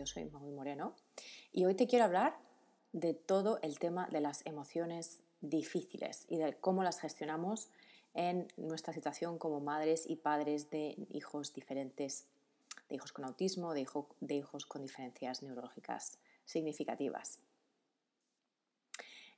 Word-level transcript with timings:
Yo 0.00 0.06
soy 0.06 0.24
Magui 0.24 0.50
Moreno 0.50 0.96
y 1.52 1.66
hoy 1.66 1.74
te 1.74 1.86
quiero 1.86 2.06
hablar 2.06 2.34
de 2.94 3.12
todo 3.12 3.58
el 3.60 3.78
tema 3.78 4.08
de 4.10 4.22
las 4.22 4.46
emociones 4.46 5.20
difíciles 5.42 6.24
y 6.30 6.38
de 6.38 6.54
cómo 6.54 6.82
las 6.82 7.00
gestionamos 7.00 7.68
en 8.14 8.48
nuestra 8.56 8.94
situación 8.94 9.36
como 9.36 9.60
madres 9.60 10.08
y 10.08 10.16
padres 10.16 10.70
de 10.70 10.96
hijos 11.10 11.52
diferentes, 11.52 12.24
de 12.88 12.94
hijos 12.94 13.12
con 13.12 13.26
autismo, 13.26 13.74
de, 13.74 13.86
de 14.20 14.34
hijos 14.36 14.64
con 14.64 14.80
diferencias 14.80 15.42
neurológicas 15.42 16.18
significativas. 16.46 17.40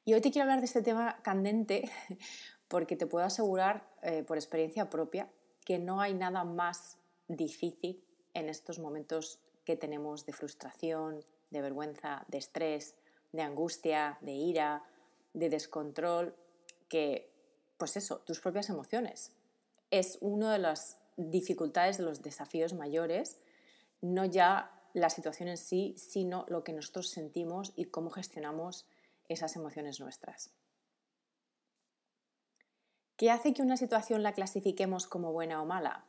Y 0.04 0.14
hoy 0.14 0.20
te 0.20 0.30
quiero 0.30 0.44
hablar 0.44 0.60
de 0.60 0.66
este 0.66 0.82
tema 0.82 1.20
candente 1.22 1.90
porque 2.68 2.94
te 2.94 3.08
puedo 3.08 3.26
asegurar 3.26 3.84
eh, 4.02 4.22
por 4.22 4.36
experiencia 4.36 4.88
propia 4.88 5.28
que 5.64 5.80
no 5.80 6.00
hay 6.00 6.14
nada 6.14 6.44
más 6.44 6.98
difícil 7.26 8.04
en 8.32 8.48
estos 8.48 8.78
momentos 8.78 9.40
que 9.64 9.76
tenemos 9.76 10.26
de 10.26 10.32
frustración, 10.32 11.24
de 11.50 11.62
vergüenza, 11.62 12.24
de 12.28 12.38
estrés, 12.38 12.94
de 13.32 13.42
angustia, 13.42 14.18
de 14.20 14.32
ira, 14.32 14.84
de 15.34 15.48
descontrol, 15.48 16.34
que, 16.88 17.30
pues 17.78 17.96
eso, 17.96 18.18
tus 18.18 18.40
propias 18.40 18.68
emociones. 18.68 19.32
Es 19.90 20.18
una 20.20 20.52
de 20.52 20.58
las 20.58 20.98
dificultades, 21.16 21.98
de 21.98 22.04
los 22.04 22.22
desafíos 22.22 22.74
mayores, 22.74 23.38
no 24.00 24.24
ya 24.24 24.70
la 24.94 25.10
situación 25.10 25.48
en 25.48 25.56
sí, 25.56 25.94
sino 25.96 26.44
lo 26.48 26.64
que 26.64 26.72
nosotros 26.72 27.08
sentimos 27.08 27.72
y 27.76 27.86
cómo 27.86 28.10
gestionamos 28.10 28.86
esas 29.28 29.56
emociones 29.56 30.00
nuestras. 30.00 30.50
¿Qué 33.16 33.30
hace 33.30 33.54
que 33.54 33.62
una 33.62 33.76
situación 33.76 34.22
la 34.22 34.32
clasifiquemos 34.32 35.06
como 35.06 35.32
buena 35.32 35.62
o 35.62 35.66
mala? 35.66 36.04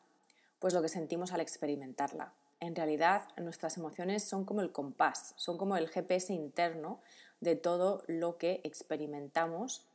Pues 0.60 0.74
lo 0.74 0.82
que 0.82 0.90
sentimos 0.90 1.32
al 1.32 1.42
experimentarla. 1.42 2.34
En 2.64 2.78
realidad, 2.78 3.28
nuestras 3.36 3.76
emociones 3.76 4.24
son 4.24 4.46
como 4.46 4.62
el 4.62 4.72
compás, 4.72 5.34
son 5.36 5.58
como 5.58 5.76
el 5.76 5.90
GPS 5.90 6.32
interno 6.32 7.02
de 7.42 7.58
todo 7.58 8.06
lo 8.08 8.38
que 8.38 8.62
experimentamos 8.64 9.86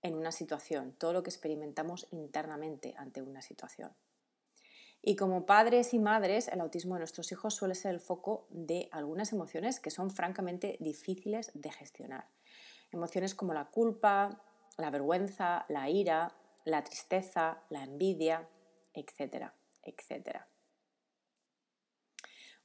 en 0.00 0.14
una 0.14 0.32
situación, 0.32 0.94
todo 0.96 1.12
lo 1.12 1.22
que 1.22 1.28
experimentamos 1.28 2.08
internamente 2.10 2.94
ante 2.96 3.20
una 3.20 3.42
situación. 3.42 3.92
Y 5.02 5.16
como 5.16 5.44
padres 5.44 5.92
y 5.92 5.98
madres, 5.98 6.48
el 6.48 6.62
autismo 6.62 6.94
de 6.94 7.00
nuestros 7.00 7.30
hijos 7.30 7.54
suele 7.54 7.74
ser 7.74 7.92
el 7.92 8.00
foco 8.00 8.46
de 8.48 8.88
algunas 8.90 9.30
emociones 9.34 9.78
que 9.78 9.90
son 9.90 10.10
francamente 10.10 10.78
difíciles 10.80 11.50
de 11.52 11.72
gestionar. 11.72 12.26
Emociones 12.90 13.34
como 13.34 13.52
la 13.52 13.66
culpa, 13.66 14.42
la 14.78 14.88
vergüenza, 14.88 15.66
la 15.68 15.90
ira, 15.90 16.34
la 16.64 16.82
tristeza, 16.84 17.62
la 17.68 17.84
envidia, 17.84 18.48
etcétera, 18.94 19.52
etcétera. 19.82 20.48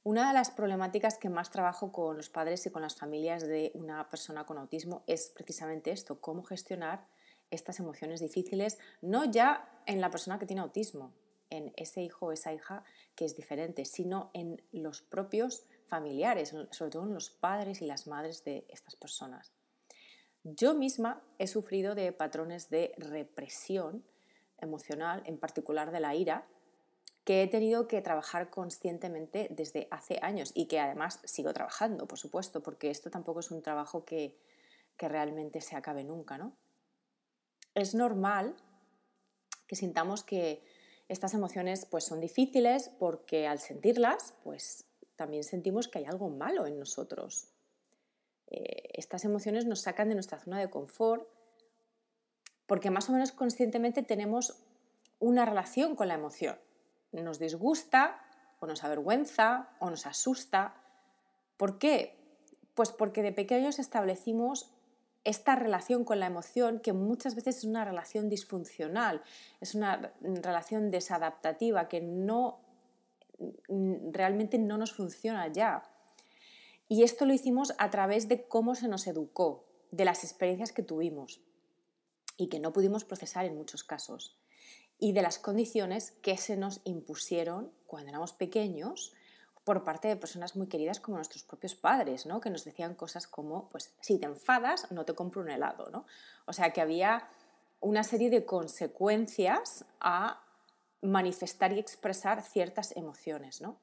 Una 0.08 0.28
de 0.28 0.32
las 0.32 0.50
problemáticas 0.50 1.18
que 1.18 1.28
más 1.28 1.50
trabajo 1.50 1.92
con 1.92 2.16
los 2.16 2.30
padres 2.30 2.64
y 2.64 2.70
con 2.70 2.80
las 2.80 2.96
familias 2.96 3.46
de 3.46 3.72
una 3.74 4.08
persona 4.08 4.46
con 4.46 4.56
autismo 4.56 5.02
es 5.06 5.28
precisamente 5.28 5.90
esto, 5.90 6.18
cómo 6.18 6.44
gestionar 6.44 7.06
estas 7.50 7.78
emociones 7.78 8.18
difíciles, 8.18 8.78
no 9.02 9.30
ya 9.30 9.68
en 9.84 10.00
la 10.00 10.08
persona 10.08 10.38
que 10.38 10.46
tiene 10.46 10.62
autismo, 10.62 11.12
en 11.50 11.74
ese 11.76 12.00
hijo 12.00 12.24
o 12.24 12.32
esa 12.32 12.54
hija 12.54 12.84
que 13.14 13.26
es 13.26 13.36
diferente, 13.36 13.84
sino 13.84 14.30
en 14.32 14.62
los 14.72 15.02
propios 15.02 15.66
familiares, 15.88 16.54
sobre 16.70 16.90
todo 16.90 17.02
en 17.02 17.12
los 17.12 17.28
padres 17.28 17.82
y 17.82 17.86
las 17.86 18.06
madres 18.06 18.44
de 18.44 18.64
estas 18.70 18.96
personas. 18.96 19.52
Yo 20.42 20.72
misma 20.72 21.22
he 21.38 21.46
sufrido 21.46 21.94
de 21.94 22.12
patrones 22.12 22.70
de 22.70 22.94
represión 22.96 24.02
emocional, 24.58 25.22
en 25.26 25.36
particular 25.36 25.90
de 25.90 26.00
la 26.00 26.14
ira, 26.14 26.46
que 27.28 27.42
he 27.42 27.46
tenido 27.46 27.88
que 27.88 28.00
trabajar 28.00 28.48
conscientemente 28.48 29.48
desde 29.50 29.86
hace 29.90 30.18
años 30.22 30.50
y 30.54 30.64
que 30.64 30.80
además 30.80 31.20
sigo 31.24 31.52
trabajando, 31.52 32.08
por 32.08 32.18
supuesto, 32.18 32.62
porque 32.62 32.88
esto 32.88 33.10
tampoco 33.10 33.40
es 33.40 33.50
un 33.50 33.60
trabajo 33.60 34.06
que, 34.06 34.40
realmente 34.96 35.60
se 35.60 35.76
acabe 35.76 36.04
nunca, 36.04 36.38
¿no? 36.38 36.56
Es 37.74 37.94
normal 37.94 38.56
que 39.66 39.76
sintamos 39.76 40.24
que 40.24 40.64
estas 41.08 41.34
emociones 41.34 41.84
pues, 41.84 42.04
son 42.04 42.18
difíciles 42.18 42.88
porque 42.98 43.46
al 43.46 43.58
sentirlas, 43.58 44.32
pues 44.42 44.86
también 45.14 45.44
sentimos 45.44 45.86
que 45.86 45.98
hay 45.98 46.06
algo 46.06 46.30
malo 46.30 46.66
en 46.66 46.78
nosotros. 46.78 47.48
Eh, 48.46 48.88
estas 48.94 49.26
emociones 49.26 49.66
nos 49.66 49.82
sacan 49.82 50.08
de 50.08 50.14
nuestra 50.14 50.38
zona 50.38 50.58
de 50.58 50.70
confort 50.70 51.28
porque 52.66 52.90
más 52.90 53.10
o 53.10 53.12
menos 53.12 53.32
conscientemente 53.32 54.02
tenemos 54.02 54.64
una 55.18 55.44
relación 55.44 55.94
con 55.94 56.08
la 56.08 56.14
emoción 56.14 56.58
nos 57.12 57.38
disgusta 57.38 58.20
o 58.60 58.66
nos 58.66 58.84
avergüenza 58.84 59.68
o 59.78 59.90
nos 59.90 60.06
asusta. 60.06 60.74
¿Por 61.56 61.78
qué? 61.78 62.16
Pues 62.74 62.90
porque 62.90 63.22
de 63.22 63.32
pequeños 63.32 63.78
establecimos 63.78 64.70
esta 65.24 65.56
relación 65.56 66.04
con 66.04 66.20
la 66.20 66.26
emoción 66.26 66.80
que 66.80 66.92
muchas 66.92 67.34
veces 67.34 67.58
es 67.58 67.64
una 67.64 67.84
relación 67.84 68.28
disfuncional, 68.28 69.22
es 69.60 69.74
una 69.74 70.12
relación 70.22 70.90
desadaptativa 70.90 71.88
que 71.88 72.00
no 72.00 72.60
realmente 74.12 74.58
no 74.58 74.78
nos 74.78 74.92
funciona 74.92 75.48
ya. 75.48 75.82
Y 76.88 77.02
esto 77.02 77.26
lo 77.26 77.34
hicimos 77.34 77.74
a 77.78 77.90
través 77.90 78.28
de 78.28 78.48
cómo 78.48 78.74
se 78.74 78.88
nos 78.88 79.06
educó, 79.06 79.64
de 79.90 80.04
las 80.04 80.24
experiencias 80.24 80.72
que 80.72 80.82
tuvimos 80.82 81.40
y 82.36 82.48
que 82.48 82.60
no 82.60 82.72
pudimos 82.72 83.04
procesar 83.04 83.44
en 83.44 83.56
muchos 83.56 83.84
casos 83.84 84.38
y 84.98 85.12
de 85.12 85.22
las 85.22 85.38
condiciones 85.38 86.12
que 86.22 86.36
se 86.36 86.56
nos 86.56 86.80
impusieron 86.84 87.72
cuando 87.86 88.10
éramos 88.10 88.32
pequeños 88.32 89.14
por 89.64 89.84
parte 89.84 90.08
de 90.08 90.16
personas 90.16 90.56
muy 90.56 90.66
queridas 90.66 90.98
como 90.98 91.18
nuestros 91.18 91.42
propios 91.42 91.74
padres, 91.74 92.24
¿no? 92.26 92.40
que 92.40 92.50
nos 92.50 92.64
decían 92.64 92.94
cosas 92.94 93.26
como, 93.26 93.68
pues 93.68 93.94
si 94.00 94.18
te 94.18 94.26
enfadas, 94.26 94.90
no 94.90 95.04
te 95.04 95.14
compro 95.14 95.42
un 95.42 95.50
helado. 95.50 95.90
¿no? 95.90 96.06
O 96.46 96.52
sea 96.52 96.72
que 96.72 96.80
había 96.80 97.28
una 97.80 98.02
serie 98.02 98.30
de 98.30 98.44
consecuencias 98.44 99.84
a 100.00 100.42
manifestar 101.02 101.72
y 101.72 101.78
expresar 101.78 102.42
ciertas 102.42 102.96
emociones. 102.96 103.60
¿no? 103.60 103.76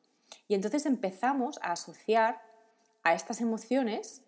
Y 0.48 0.56
entonces 0.56 0.86
empezamos 0.86 1.60
a 1.62 1.74
asociar 1.74 2.42
a 3.04 3.14
estas 3.14 3.40
emociones 3.40 4.24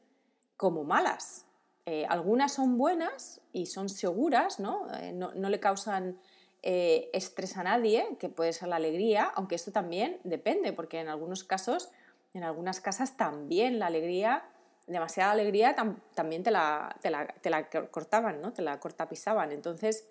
como 0.57 0.83
malas. 0.83 1.45
Eh, 1.85 2.05
algunas 2.07 2.53
son 2.53 2.77
buenas 2.77 3.41
y 3.51 3.65
son 3.65 3.89
seguras, 3.89 4.59
no, 4.59 4.93
eh, 4.93 5.11
no, 5.11 5.33
no 5.33 5.49
le 5.49 5.59
causan 5.59 6.19
eh, 6.63 7.11
a 7.55 7.63
nadie, 7.63 8.17
que 8.19 8.29
puede 8.29 8.53
ser 8.53 8.69
la 8.69 8.77
alegría, 8.77 9.31
aunque 9.35 9.55
esto 9.55 9.71
también 9.71 10.19
depende, 10.23 10.73
porque 10.73 10.99
en 10.99 11.07
algunos 11.07 11.43
casos, 11.43 11.89
en 12.33 12.43
algunas 12.43 12.81
casas 12.81 13.17
también 13.17 13.79
la 13.79 13.87
alegría, 13.87 14.43
demasiada 14.87 15.31
alegría, 15.31 15.75
también 16.15 16.43
te 16.43 16.51
la, 16.51 16.95
te 17.01 17.09
la, 17.09 17.27
te 17.27 17.49
la 17.49 17.69
cortaban, 17.69 18.41
¿no? 18.41 18.53
te 18.53 18.61
la 18.61 18.79
cortapisaban. 18.79 19.51
Entonces 19.51 20.07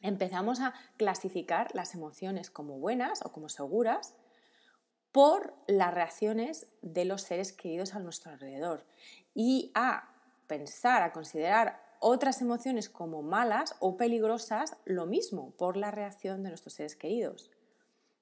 empezamos 0.00 0.60
a 0.60 0.74
clasificar 0.96 1.68
las 1.74 1.94
emociones 1.94 2.50
como 2.50 2.78
buenas 2.78 3.24
o 3.24 3.32
como 3.32 3.48
seguras 3.48 4.14
por 5.12 5.54
las 5.66 5.92
reacciones 5.92 6.68
de 6.82 7.04
los 7.04 7.22
seres 7.22 7.52
queridos 7.52 7.94
a 7.94 7.98
nuestro 7.98 8.32
alrededor 8.32 8.86
y 9.34 9.70
a 9.74 10.08
pensar, 10.46 11.02
a 11.02 11.12
considerar 11.12 11.89
otras 12.00 12.40
emociones 12.40 12.88
como 12.88 13.22
malas 13.22 13.76
o 13.78 13.96
peligrosas, 13.96 14.76
lo 14.86 15.06
mismo, 15.06 15.52
por 15.52 15.76
la 15.76 15.90
reacción 15.90 16.42
de 16.42 16.48
nuestros 16.48 16.74
seres 16.74 16.96
queridos. 16.96 17.50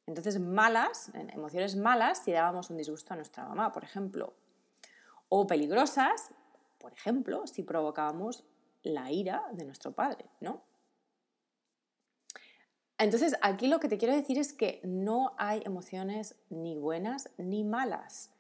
Entonces, 0.07 0.41
malas, 0.41 1.11
emociones 1.15 1.77
malas, 1.77 2.19
si 2.25 2.33
dábamos 2.33 2.71
un 2.71 2.77
disgusto 2.77 3.15
a 3.15 3.17
nuestra 3.17 3.45
mamá, 3.45 3.73
por 3.73 3.85
ejemplo. 3.85 4.35
O 5.29 5.47
peligrosas, 5.47 6.33
por 6.79 6.93
ejemplo, 6.93 7.47
si 7.47 7.63
provocábamos 7.63 8.45
la 8.83 9.13
ira 9.13 9.45
de 9.53 9.65
nuestro 9.65 9.93
padre, 9.93 10.27
¿no? 10.41 10.63
Entonces, 12.99 13.37
aquí 13.43 13.69
lo 13.69 13.79
que 13.79 13.89
te 13.89 13.97
quiero 13.97 14.15
decir 14.15 14.39
es 14.39 14.53
que 14.53 14.81
no 14.83 15.35
hay 15.39 15.63
emociones 15.65 16.35
ni 16.51 16.77
buenas 16.77 17.31
ni 17.37 17.63
malas. 17.63 18.33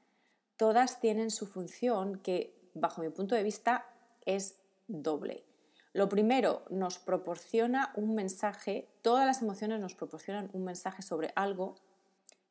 Todas 0.56 1.00
tienen 1.00 1.31
su 1.31 1.46
función 1.46 2.19
que, 2.19 2.58
bajo 2.75 3.02
mi 3.02 3.11
punto 3.11 3.37
de 3.37 3.44
vista, 3.44 3.87
es 4.26 4.58
doble. 4.88 5.44
Lo 5.93 6.08
primero, 6.08 6.62
nos 6.70 6.99
proporciona 6.99 7.93
un 7.94 8.14
mensaje, 8.14 8.88
todas 9.02 9.26
las 9.26 9.43
emociones 9.43 9.81
nos 9.81 9.94
proporcionan 9.94 10.50
un 10.52 10.64
mensaje 10.64 11.02
sobre 11.02 11.32
algo 11.35 11.76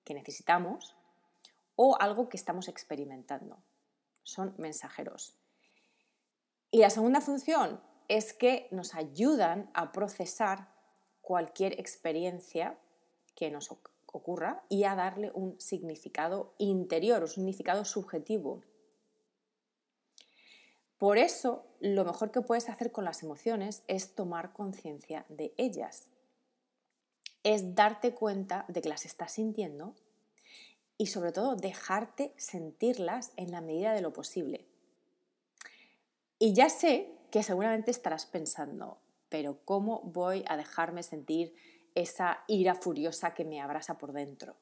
que 0.04 0.14
necesitamos 0.14 0.96
o 1.76 1.98
algo 2.00 2.30
que 2.30 2.38
estamos 2.38 2.68
experimentando. 2.68 3.58
Son 4.24 4.56
mensajeros. 4.58 5.38
Y 6.72 6.80
la 6.80 6.90
segunda 6.90 7.22
función 7.22 7.80
es 8.08 8.34
que 8.34 8.68
nos 8.72 8.96
ayudan 8.96 9.70
a 9.74 9.92
procesar 9.92 10.70
cualquier 11.22 11.80
experiencia 11.80 12.78
que 13.36 13.52
nos 13.52 13.70
ocurra 14.06 14.64
y 14.70 14.86
a 14.86 14.96
darle 14.96 15.32
un 15.34 15.60
significado 15.60 16.54
interior, 16.58 17.22
un 17.22 17.28
significado 17.28 17.86
subjetivo. 17.86 18.62
Por 20.98 21.18
eso, 21.18 21.64
lo 21.80 22.06
mejor 22.06 22.32
que 22.32 22.42
puedes 22.42 22.70
hacer 22.70 22.92
con 22.92 23.06
las 23.06 23.22
emociones 23.22 23.84
es 23.88 24.16
tomar 24.16 24.54
conciencia 24.54 25.26
de 25.30 25.54
ellas. 25.58 26.08
Es 27.44 27.76
darte 27.76 28.14
cuenta 28.14 28.66
de 28.68 28.82
que 28.82 28.90
las 28.90 29.06
estás 29.06 29.34
sintiendo 29.34 29.94
y 30.98 31.08
sobre 31.08 31.32
todo 31.32 31.56
dejarte 31.56 32.34
sentirlas 32.36 33.32
en 33.36 33.52
la 33.52 33.62
medida 33.62 33.94
de 33.94 34.02
lo 34.02 34.12
posible. 34.12 34.66
Y 36.40 36.54
ya 36.54 36.70
sé 36.70 37.12
que 37.32 37.44
seguramente 37.44 37.92
estarás 37.92 38.26
pensando, 38.26 38.98
pero 39.30 39.60
¿cómo 39.66 40.02
voy 40.02 40.44
a 40.48 40.58
dejarme 40.58 41.04
sentir 41.04 41.54
esa 41.94 42.44
ira 42.48 42.76
furiosa 42.76 43.34
que 43.34 43.46
me 43.46 43.62
abrasa 43.62 43.98
por 43.98 44.14
dentro? 44.14 44.56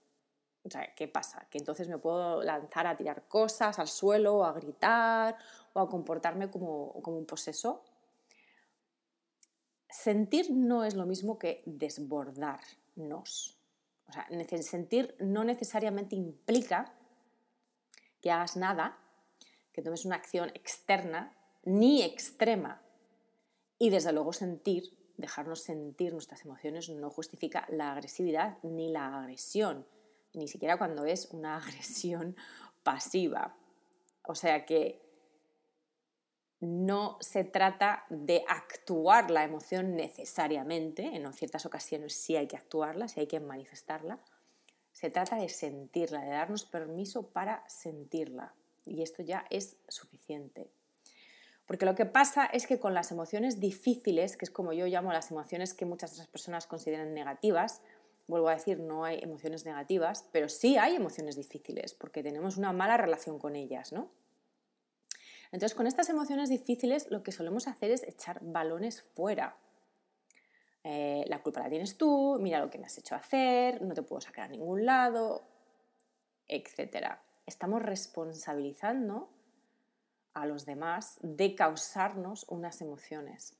O 0.66 0.70
sea, 0.70 0.94
¿qué 0.96 1.08
pasa? 1.08 1.48
Que 1.50 1.60
entonces 1.60 1.88
me 1.88 2.00
puedo 2.00 2.42
lanzar 2.42 2.88
a 2.88 2.98
tirar 2.98 3.28
cosas 3.28 3.78
al 3.78 3.88
suelo, 3.88 4.38
o 4.38 4.44
a 4.44 4.54
gritar, 4.54 5.38
o 5.74 5.80
a 5.80 5.88
comportarme 5.88 6.50
como, 6.50 6.94
como 7.04 7.18
un 7.18 7.26
poseso. 7.26 7.84
Sentir 9.88 10.52
no 10.52 10.84
es 10.84 10.96
lo 10.96 11.06
mismo 11.06 11.38
que 11.38 11.62
desbordarnos. 11.68 13.58
O 14.08 14.12
sea, 14.12 14.28
sentir 14.62 15.16
no 15.20 15.44
necesariamente 15.44 16.16
implica 16.16 16.94
que 18.22 18.32
hagas 18.32 18.58
nada, 18.58 18.98
que 19.72 19.82
tomes 19.84 20.06
una 20.06 20.16
acción 20.16 20.50
externa 20.56 21.36
ni 21.64 22.02
extrema. 22.02 22.82
Y 23.78 23.92
desde 23.92 24.14
luego 24.14 24.34
sentir, 24.34 24.98
dejarnos 25.18 25.62
sentir 25.62 26.14
nuestras 26.14 26.44
emociones 26.44 26.90
no 26.90 27.10
justifica 27.10 27.66
la 27.70 27.92
agresividad 27.92 28.58
ni 28.64 28.90
la 28.90 29.20
agresión, 29.20 29.86
ni 30.36 30.48
siquiera 30.48 30.78
cuando 30.78 31.06
es 31.06 31.30
una 31.32 31.58
agresión 31.64 32.36
pasiva. 32.84 33.56
O 34.24 34.36
sea 34.36 34.66
que 34.66 35.02
no 36.60 37.18
se 37.20 37.44
trata 37.44 38.06
de 38.10 38.44
actuar 38.48 39.30
la 39.30 39.44
emoción 39.44 39.96
necesariamente, 39.96 41.16
en 41.16 41.32
ciertas 41.34 41.66
ocasiones 41.66 42.16
sí 42.16 42.36
hay 42.36 42.48
que 42.48 42.58
actuarla, 42.58 43.08
sí 43.08 43.20
hay 43.20 43.28
que 43.28 43.40
manifestarla, 43.40 44.20
se 44.92 45.10
trata 45.10 45.36
de 45.36 45.50
sentirla, 45.50 46.22
de 46.22 46.30
darnos 46.30 46.66
permiso 46.66 47.28
para 47.28 47.68
sentirla. 47.68 48.54
Y 48.86 49.02
esto 49.02 49.24
ya 49.24 49.46
es 49.50 49.78
suficiente. 49.90 50.70
Porque 51.66 51.86
lo 51.86 51.96
que 51.96 52.06
pasa 52.06 52.46
es 52.46 52.68
que 52.68 52.80
con 52.80 52.94
las 52.94 53.12
emociones 53.12 53.60
difíciles, 53.60 54.38
que 54.38 54.46
es 54.46 54.52
como 54.52 54.72
yo 54.72 54.86
llamo 54.86 55.12
las 55.12 55.32
emociones 55.32 55.74
que 55.74 55.86
muchas 55.86 56.14
otras 56.14 56.28
personas 56.28 56.68
consideran 56.68 57.14
negativas, 57.14 57.82
vuelvo 58.28 58.50
a 58.50 58.56
decir, 58.56 58.80
no 58.80 59.06
hay 59.06 59.20
emociones 59.22 59.66
negativas, 59.66 60.28
pero 60.32 60.50
sí 60.50 60.78
hay 60.78 60.96
emociones 60.96 61.36
difíciles, 61.36 61.94
porque 61.94 62.24
tenemos 62.24 62.58
una 62.58 62.74
mala 62.74 62.98
relación 62.98 63.40
con 63.40 63.56
ellas, 63.56 63.92
¿no? 63.92 64.12
Entonces, 65.52 65.76
con 65.76 65.88
estas 65.88 66.10
emociones 66.10 66.50
difíciles 66.50 67.10
lo 67.12 67.24
que 67.24 67.32
solemos 67.32 67.68
hacer 67.68 67.92
es 67.92 68.04
echar 68.04 68.40
balones 68.42 69.04
fuera. 69.16 69.58
Eh, 70.84 71.24
la 71.28 71.42
culpa 71.42 71.62
la 71.62 71.70
tienes 71.70 71.98
tú, 71.98 72.38
mira 72.40 72.60
lo 72.60 72.70
que 72.70 72.78
me 72.78 72.86
has 72.86 72.98
hecho 72.98 73.16
hacer, 73.16 73.82
no 73.82 73.94
te 73.94 74.04
puedo 74.04 74.22
sacar 74.22 74.46
a 74.46 74.50
ningún 74.50 74.86
lado, 74.86 75.48
etc. 76.48 77.18
Estamos 77.46 77.82
responsabilizando 77.82 79.30
a 80.34 80.46
los 80.46 80.66
demás 80.66 81.18
de 81.22 81.56
causarnos 81.56 82.46
unas 82.50 82.82
emociones. 82.82 83.58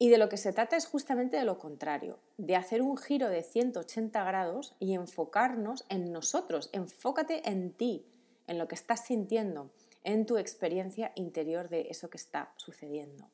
Y 0.00 0.10
de 0.10 0.18
lo 0.18 0.28
que 0.28 0.36
se 0.36 0.52
trata 0.52 0.76
es 0.76 0.86
justamente 0.86 1.36
de 1.36 1.44
lo 1.44 1.58
contrario, 1.58 2.20
de 2.36 2.54
hacer 2.54 2.82
un 2.82 2.96
giro 2.96 3.28
de 3.28 3.42
180 3.42 4.22
grados 4.22 4.76
y 4.78 4.94
enfocarnos 4.94 5.84
en 5.88 6.12
nosotros. 6.12 6.70
Enfócate 6.72 7.48
en 7.48 7.72
ti, 7.72 8.06
en 8.46 8.58
lo 8.58 8.68
que 8.68 8.76
estás 8.76 9.04
sintiendo, 9.06 9.70
en 10.04 10.24
tu 10.24 10.38
experiencia 10.38 11.10
interior 11.16 11.68
de 11.68 11.88
eso 11.90 12.10
que 12.10 12.16
está 12.16 12.52
sucediendo. 12.56 13.28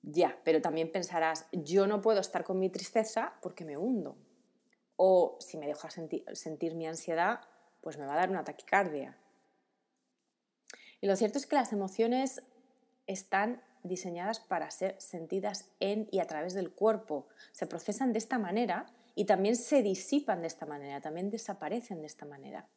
Ya, 0.00 0.38
pero 0.44 0.62
también 0.62 0.90
pensarás, 0.90 1.44
yo 1.52 1.86
no 1.86 2.00
puedo 2.00 2.20
estar 2.20 2.44
con 2.44 2.58
mi 2.58 2.70
tristeza 2.70 3.34
porque 3.42 3.66
me 3.66 3.76
hundo. 3.76 4.16
O 4.96 5.36
si 5.40 5.58
me 5.58 5.66
dejo 5.66 5.88
sentir 5.90 6.74
mi 6.74 6.86
ansiedad, 6.86 7.40
pues 7.82 7.98
me 7.98 8.06
va 8.06 8.14
a 8.14 8.16
dar 8.16 8.30
una 8.30 8.44
taquicardia. 8.44 9.18
Y 11.02 11.06
lo 11.06 11.14
cierto 11.14 11.36
es 11.36 11.46
que 11.46 11.56
las 11.56 11.72
emociones 11.74 12.42
están 13.08 13.60
diseñadas 13.82 14.38
para 14.38 14.70
ser 14.70 15.00
sentidas 15.00 15.70
en 15.80 16.08
y 16.12 16.20
a 16.20 16.26
través 16.26 16.54
del 16.54 16.70
cuerpo. 16.70 17.26
Se 17.52 17.66
procesan 17.66 18.12
de 18.12 18.18
esta 18.18 18.38
manera 18.38 18.86
y 19.16 19.24
también 19.24 19.56
se 19.56 19.82
disipan 19.82 20.42
de 20.42 20.46
esta 20.46 20.66
manera, 20.66 21.00
también 21.00 21.30
desaparecen 21.30 22.00
de 22.00 22.06
esta 22.06 22.24
manera. 22.24 22.68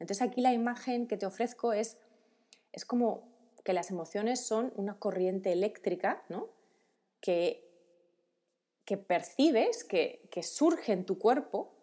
Entonces 0.00 0.26
aquí 0.26 0.40
la 0.40 0.52
imagen 0.52 1.06
que 1.06 1.16
te 1.16 1.26
ofrezco 1.26 1.72
es, 1.72 1.98
es 2.72 2.84
como 2.84 3.28
que 3.62 3.72
las 3.72 3.90
emociones 3.90 4.44
son 4.44 4.72
una 4.74 4.98
corriente 4.98 5.52
eléctrica 5.52 6.24
¿no? 6.28 6.48
que, 7.20 7.68
que 8.84 8.96
percibes, 8.96 9.84
que, 9.84 10.26
que 10.32 10.42
surge 10.42 10.92
en 10.92 11.04
tu 11.04 11.18
cuerpo 11.18 11.76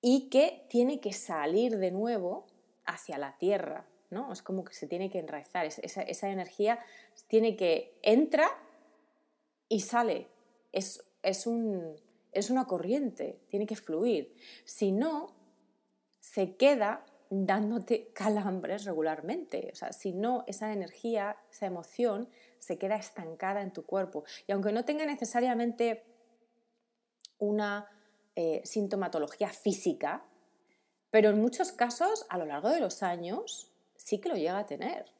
y 0.00 0.30
que 0.30 0.66
tiene 0.70 1.00
que 1.00 1.12
salir 1.12 1.76
de 1.76 1.90
nuevo 1.90 2.46
hacia 2.86 3.18
la 3.18 3.36
tierra, 3.36 3.86
¿no? 4.10 4.32
Es 4.32 4.42
como 4.42 4.64
que 4.64 4.74
se 4.74 4.86
tiene 4.86 5.10
que 5.10 5.18
enraizar, 5.18 5.66
esa, 5.66 6.02
esa 6.02 6.30
energía 6.30 6.78
tiene 7.28 7.56
que 7.56 7.98
entra 8.02 8.48
y 9.68 9.80
sale, 9.80 10.28
es, 10.72 11.04
es, 11.22 11.46
un, 11.46 11.96
es 12.32 12.50
una 12.50 12.66
corriente, 12.66 13.40
tiene 13.48 13.66
que 13.66 13.76
fluir. 13.76 14.34
Si 14.64 14.92
no, 14.92 15.34
se 16.20 16.56
queda 16.56 17.04
dándote 17.30 18.12
calambres 18.12 18.84
regularmente. 18.84 19.70
O 19.72 19.76
sea, 19.76 19.92
si 19.92 20.12
no, 20.12 20.44
esa 20.46 20.72
energía, 20.72 21.36
esa 21.50 21.66
emoción 21.66 22.28
se 22.58 22.78
queda 22.78 22.96
estancada 22.96 23.62
en 23.62 23.72
tu 23.72 23.84
cuerpo. 23.84 24.24
Y 24.46 24.52
aunque 24.52 24.72
no 24.72 24.84
tenga 24.84 25.06
necesariamente 25.06 26.04
una 27.38 27.88
eh, 28.34 28.62
sintomatología 28.64 29.48
física, 29.48 30.24
pero 31.10 31.30
en 31.30 31.40
muchos 31.40 31.72
casos 31.72 32.26
a 32.28 32.38
lo 32.38 32.46
largo 32.46 32.70
de 32.70 32.80
los 32.80 33.02
años 33.02 33.72
sí 34.06 34.20
que 34.20 34.28
lo 34.28 34.36
llega 34.36 34.58
a 34.58 34.66
tener. 34.66 35.10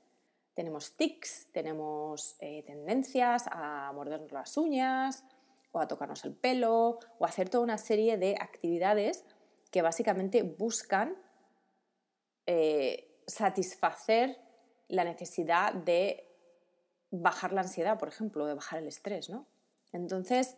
Tenemos 0.55 0.93
tics, 0.97 1.49
tenemos 1.50 2.37
eh, 2.38 2.62
tendencias 2.62 3.49
a 3.50 3.90
mordernos 3.93 4.31
las 4.31 4.57
uñas 4.57 5.25
o 5.73 5.81
a 5.81 5.88
tocarnos 5.88 6.25
el 6.25 6.35
pelo 6.35 7.00
o 7.19 7.25
a 7.25 7.28
hacer 7.28 7.49
toda 7.49 7.64
una 7.64 7.78
serie 7.78 8.16
de 8.16 8.37
actividades 8.40 9.25
que 9.73 9.83
básicamente 9.83 10.45
buscan 10.45 11.16
eh, 12.47 13.12
satisfacer 13.26 14.38
la 14.87 15.02
necesidad 15.02 15.75
de 15.75 16.25
bajar 17.11 17.52
la 17.52 17.62
ansiedad, 17.62 17.99
por 17.99 18.07
ejemplo, 18.07 18.47
de 18.47 18.55
bajar 18.55 18.78
el 18.78 18.87
estrés, 18.87 19.28
¿no? 19.28 19.47
Entonces, 19.93 20.57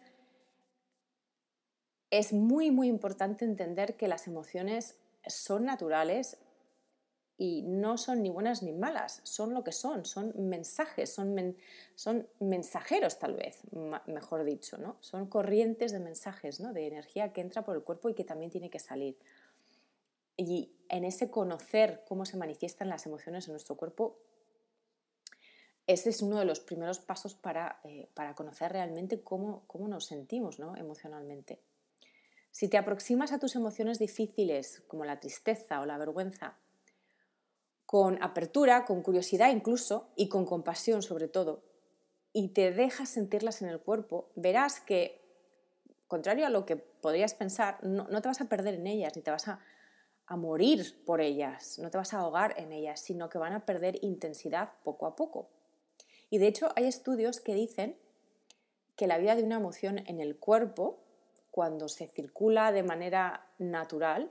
es 2.10 2.34
muy, 2.34 2.70
muy 2.70 2.88
importante 2.88 3.46
entender 3.46 3.96
que 3.96 4.06
las 4.06 4.26
emociones 4.26 4.98
son 5.26 5.64
naturales 5.64 6.36
y 7.40 7.62
no 7.62 7.96
son 7.96 8.24
ni 8.24 8.30
buenas 8.30 8.64
ni 8.64 8.72
malas, 8.72 9.20
son 9.22 9.54
lo 9.54 9.62
que 9.62 9.70
son, 9.70 10.04
son 10.04 10.34
mensajes, 10.36 11.14
son, 11.14 11.56
son 11.94 12.28
mensajeros 12.40 13.20
tal 13.20 13.34
vez, 13.34 13.60
mejor 14.06 14.42
dicho, 14.42 14.76
¿no? 14.76 14.96
Son 15.00 15.26
corrientes 15.26 15.92
de 15.92 16.00
mensajes, 16.00 16.58
¿no? 16.58 16.72
De 16.72 16.88
energía 16.88 17.32
que 17.32 17.40
entra 17.40 17.64
por 17.64 17.76
el 17.76 17.84
cuerpo 17.84 18.08
y 18.08 18.14
que 18.14 18.24
también 18.24 18.50
tiene 18.50 18.70
que 18.70 18.80
salir. 18.80 19.16
Y 20.36 20.72
en 20.88 21.04
ese 21.04 21.30
conocer 21.30 22.02
cómo 22.08 22.26
se 22.26 22.36
manifiestan 22.36 22.88
las 22.88 23.06
emociones 23.06 23.46
en 23.46 23.52
nuestro 23.52 23.76
cuerpo, 23.76 24.18
ese 25.86 26.10
es 26.10 26.20
uno 26.20 26.40
de 26.40 26.44
los 26.44 26.58
primeros 26.58 26.98
pasos 26.98 27.34
para, 27.34 27.80
eh, 27.84 28.08
para 28.14 28.34
conocer 28.34 28.72
realmente 28.72 29.22
cómo, 29.22 29.62
cómo 29.68 29.86
nos 29.86 30.06
sentimos 30.06 30.58
¿no? 30.58 30.76
emocionalmente. 30.76 31.60
Si 32.50 32.66
te 32.66 32.78
aproximas 32.78 33.30
a 33.30 33.38
tus 33.38 33.54
emociones 33.54 34.00
difíciles, 34.00 34.82
como 34.88 35.04
la 35.04 35.20
tristeza 35.20 35.80
o 35.80 35.86
la 35.86 35.98
vergüenza, 35.98 36.58
con 37.88 38.22
apertura, 38.22 38.84
con 38.84 39.00
curiosidad 39.00 39.50
incluso, 39.50 40.10
y 40.14 40.28
con 40.28 40.44
compasión 40.44 41.00
sobre 41.00 41.26
todo, 41.26 41.62
y 42.34 42.48
te 42.48 42.70
dejas 42.70 43.08
sentirlas 43.08 43.62
en 43.62 43.70
el 43.70 43.80
cuerpo, 43.80 44.28
verás 44.34 44.78
que, 44.78 45.22
contrario 46.06 46.44
a 46.44 46.50
lo 46.50 46.66
que 46.66 46.76
podrías 46.76 47.32
pensar, 47.32 47.82
no, 47.82 48.04
te 48.20 48.28
vas 48.28 48.42
a 48.42 48.48
perder 48.50 48.74
en 48.74 48.86
ellas, 48.88 49.16
ni 49.16 49.22
te 49.22 49.30
vas 49.30 49.48
a, 49.48 49.60
a 50.26 50.36
morir 50.36 51.02
por 51.06 51.22
ellas, 51.22 51.78
no 51.78 51.88
te 51.88 51.96
vas 51.96 52.12
a 52.12 52.18
ahogar 52.18 52.52
en 52.58 52.72
ellas, 52.72 53.00
sino 53.00 53.30
que 53.30 53.38
van 53.38 53.54
a 53.54 53.64
perder 53.64 54.04
intensidad 54.04 54.68
poco 54.84 55.06
a 55.06 55.16
poco. 55.16 55.48
Y 56.28 56.36
de 56.36 56.48
hecho 56.48 56.70
hay 56.76 56.84
estudios 56.84 57.40
que 57.40 57.54
dicen 57.54 57.96
que 58.96 59.06
la 59.06 59.16
vida 59.16 59.34
de 59.34 59.44
una 59.44 59.56
emoción 59.56 60.00
en 60.06 60.20
el 60.20 60.36
cuerpo 60.36 61.00
cuando 61.50 61.88
se 61.88 62.06
circula 62.06 62.70
de 62.70 62.82
manera 62.82 63.46
natural, 63.56 64.30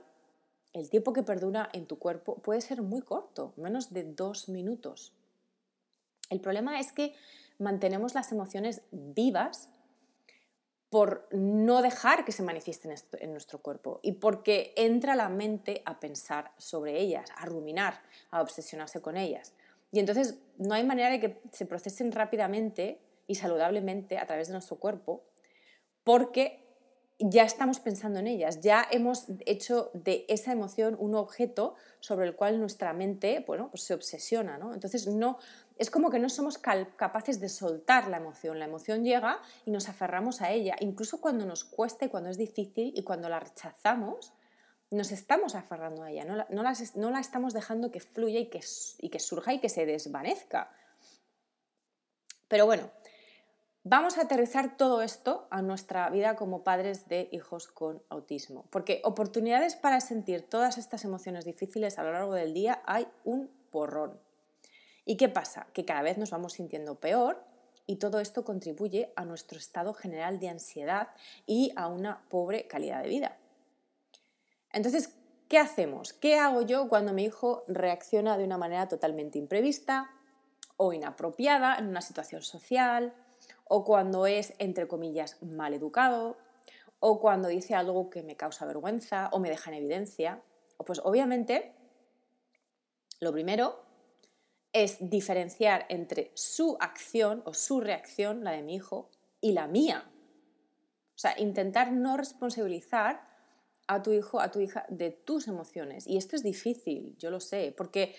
el 0.78 0.90
tiempo 0.90 1.12
que 1.12 1.22
perdura 1.22 1.68
en 1.72 1.86
tu 1.86 1.98
cuerpo 1.98 2.36
puede 2.36 2.60
ser 2.60 2.82
muy 2.82 3.02
corto, 3.02 3.52
menos 3.56 3.92
de 3.92 4.04
dos 4.04 4.48
minutos. 4.48 5.12
El 6.30 6.40
problema 6.40 6.80
es 6.80 6.92
que 6.92 7.14
mantenemos 7.58 8.14
las 8.14 8.32
emociones 8.32 8.82
vivas 8.90 9.70
por 10.90 11.28
no 11.32 11.82
dejar 11.82 12.24
que 12.24 12.32
se 12.32 12.42
manifiesten 12.42 12.94
en 13.20 13.32
nuestro 13.32 13.60
cuerpo 13.60 14.00
y 14.02 14.12
porque 14.12 14.72
entra 14.76 15.14
la 15.14 15.28
mente 15.28 15.82
a 15.84 16.00
pensar 16.00 16.52
sobre 16.56 16.98
ellas, 16.98 17.30
a 17.36 17.44
ruminar, 17.44 18.00
a 18.30 18.40
obsesionarse 18.40 19.02
con 19.02 19.16
ellas. 19.16 19.52
Y 19.92 20.00
entonces 20.00 20.38
no 20.56 20.74
hay 20.74 20.84
manera 20.84 21.10
de 21.10 21.20
que 21.20 21.40
se 21.52 21.66
procesen 21.66 22.12
rápidamente 22.12 23.00
y 23.26 23.34
saludablemente 23.34 24.18
a 24.18 24.26
través 24.26 24.48
de 24.48 24.54
nuestro 24.54 24.76
cuerpo 24.76 25.24
porque 26.04 26.67
ya 27.18 27.42
estamos 27.42 27.80
pensando 27.80 28.20
en 28.20 28.28
ellas, 28.28 28.60
ya 28.60 28.86
hemos 28.90 29.26
hecho 29.44 29.90
de 29.92 30.24
esa 30.28 30.52
emoción 30.52 30.96
un 31.00 31.16
objeto 31.16 31.74
sobre 31.98 32.26
el 32.26 32.36
cual 32.36 32.60
nuestra 32.60 32.92
mente 32.92 33.42
pues 33.44 33.82
se 33.82 33.94
obsesiona. 33.94 34.56
¿no? 34.56 34.72
Entonces 34.72 35.08
no, 35.08 35.38
es 35.76 35.90
como 35.90 36.10
que 36.10 36.20
no 36.20 36.28
somos 36.28 36.58
capaces 36.58 37.40
de 37.40 37.48
soltar 37.48 38.08
la 38.08 38.18
emoción. 38.18 38.60
La 38.60 38.66
emoción 38.66 39.04
llega 39.04 39.40
y 39.66 39.72
nos 39.72 39.88
aferramos 39.88 40.42
a 40.42 40.52
ella, 40.52 40.76
incluso 40.80 41.20
cuando 41.20 41.44
nos 41.44 41.64
cuesta 41.64 42.04
y 42.04 42.08
cuando 42.08 42.30
es 42.30 42.38
difícil 42.38 42.92
y 42.94 43.02
cuando 43.02 43.28
la 43.28 43.40
rechazamos, 43.40 44.32
nos 44.90 45.10
estamos 45.10 45.54
aferrando 45.54 46.04
a 46.04 46.10
ella, 46.10 46.24
no 46.24 46.36
la, 46.36 46.46
no 46.48 47.10
la 47.10 47.20
estamos 47.20 47.52
dejando 47.52 47.90
que 47.90 48.00
fluya 48.00 48.38
y 48.38 48.46
que, 48.46 48.60
y 48.98 49.10
que 49.10 49.18
surja 49.18 49.52
y 49.52 49.58
que 49.58 49.68
se 49.68 49.84
desvanezca. 49.84 50.70
Pero 52.48 52.64
bueno, 52.64 52.90
Vamos 53.90 54.18
a 54.18 54.24
aterrizar 54.24 54.76
todo 54.76 55.00
esto 55.00 55.46
a 55.48 55.62
nuestra 55.62 56.10
vida 56.10 56.36
como 56.36 56.62
padres 56.62 57.08
de 57.08 57.30
hijos 57.32 57.68
con 57.68 58.02
autismo, 58.10 58.66
porque 58.68 59.00
oportunidades 59.02 59.76
para 59.76 60.02
sentir 60.02 60.42
todas 60.42 60.76
estas 60.76 61.06
emociones 61.06 61.46
difíciles 61.46 61.98
a 61.98 62.02
lo 62.02 62.12
largo 62.12 62.34
del 62.34 62.52
día 62.52 62.82
hay 62.84 63.08
un 63.24 63.50
porrón. 63.70 64.20
¿Y 65.06 65.16
qué 65.16 65.30
pasa? 65.30 65.68
Que 65.72 65.86
cada 65.86 66.02
vez 66.02 66.18
nos 66.18 66.32
vamos 66.32 66.52
sintiendo 66.52 66.96
peor 66.96 67.42
y 67.86 67.96
todo 67.96 68.20
esto 68.20 68.44
contribuye 68.44 69.10
a 69.16 69.24
nuestro 69.24 69.56
estado 69.56 69.94
general 69.94 70.38
de 70.38 70.50
ansiedad 70.50 71.08
y 71.46 71.72
a 71.74 71.88
una 71.88 72.28
pobre 72.28 72.66
calidad 72.66 73.02
de 73.02 73.08
vida. 73.08 73.38
Entonces, 74.70 75.14
¿qué 75.48 75.56
hacemos? 75.56 76.12
¿Qué 76.12 76.36
hago 76.36 76.60
yo 76.60 76.88
cuando 76.90 77.14
mi 77.14 77.24
hijo 77.24 77.64
reacciona 77.68 78.36
de 78.36 78.44
una 78.44 78.58
manera 78.58 78.86
totalmente 78.86 79.38
imprevista 79.38 80.10
o 80.76 80.92
inapropiada 80.92 81.76
en 81.76 81.86
una 81.86 82.02
situación 82.02 82.42
social? 82.42 83.14
O 83.68 83.84
cuando 83.84 84.26
es, 84.26 84.54
entre 84.58 84.88
comillas, 84.88 85.40
mal 85.42 85.74
educado, 85.74 86.36
o 87.00 87.20
cuando 87.20 87.48
dice 87.48 87.74
algo 87.74 88.10
que 88.10 88.22
me 88.22 88.36
causa 88.36 88.66
vergüenza 88.66 89.28
o 89.32 89.38
me 89.38 89.50
deja 89.50 89.70
en 89.70 89.76
evidencia. 89.76 90.42
Pues 90.84 91.00
obviamente, 91.04 91.72
lo 93.20 93.32
primero 93.32 93.80
es 94.72 94.96
diferenciar 95.00 95.86
entre 95.88 96.30
su 96.34 96.76
acción 96.80 97.42
o 97.44 97.54
su 97.54 97.80
reacción, 97.80 98.44
la 98.44 98.52
de 98.52 98.62
mi 98.62 98.74
hijo, 98.74 99.10
y 99.40 99.52
la 99.52 99.66
mía. 99.68 100.10
O 101.14 101.18
sea, 101.18 101.34
intentar 101.38 101.92
no 101.92 102.16
responsabilizar 102.16 103.28
a 103.86 104.02
tu 104.02 104.12
hijo, 104.12 104.40
a 104.40 104.50
tu 104.50 104.60
hija, 104.60 104.84
de 104.88 105.10
tus 105.10 105.48
emociones. 105.48 106.06
Y 106.06 106.16
esto 106.16 106.36
es 106.36 106.42
difícil, 106.42 107.16
yo 107.18 107.30
lo 107.30 107.40
sé, 107.40 107.74
porque 107.76 108.14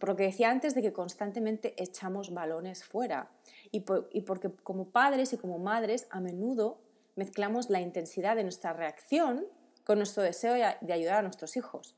por 0.00 0.08
lo 0.10 0.16
que 0.16 0.24
decía 0.24 0.50
antes 0.50 0.74
de 0.74 0.82
que 0.82 0.92
constantemente 0.92 1.74
echamos 1.80 2.32
balones 2.32 2.84
fuera 2.84 3.30
y, 3.74 4.20
porque 4.20 4.50
como 4.62 4.90
padres 4.90 5.32
y 5.32 5.36
como 5.36 5.58
madres 5.58 6.06
a 6.10 6.20
menudo 6.20 6.78
mezclamos 7.16 7.70
la 7.70 7.80
intensidad 7.80 8.36
de 8.36 8.42
nuestra 8.42 8.72
reacción 8.72 9.46
con 9.84 9.98
nuestro 9.98 10.22
deseo 10.22 10.54
de 10.54 10.92
ayudar 10.92 11.16
a 11.16 11.22
nuestros 11.22 11.56
hijos. 11.56 11.96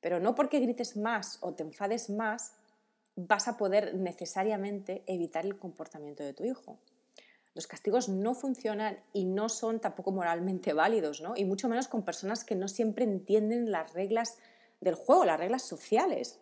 Pero 0.00 0.20
no 0.20 0.34
porque 0.34 0.60
grites 0.60 0.96
más 0.96 1.38
o 1.40 1.54
te 1.54 1.62
enfades 1.62 2.10
más 2.10 2.54
vas 3.14 3.48
a 3.48 3.56
poder 3.56 3.94
necesariamente 3.94 5.02
evitar 5.06 5.44
el 5.44 5.58
comportamiento 5.58 6.22
de 6.22 6.32
tu 6.32 6.44
hijo. 6.44 6.78
Los 7.54 7.66
castigos 7.66 8.08
no 8.08 8.34
funcionan 8.34 8.98
y 9.12 9.26
no 9.26 9.48
son 9.48 9.80
tampoco 9.80 10.12
moralmente 10.12 10.72
válidos, 10.72 11.20
¿no? 11.20 11.34
Y 11.36 11.44
mucho 11.44 11.68
menos 11.68 11.88
con 11.88 12.04
personas 12.04 12.44
que 12.44 12.54
no 12.54 12.68
siempre 12.68 13.04
entienden 13.04 13.70
las 13.70 13.92
reglas 13.92 14.38
del 14.80 14.94
juego, 14.94 15.24
las 15.24 15.38
reglas 15.38 15.62
sociales. 15.62 16.40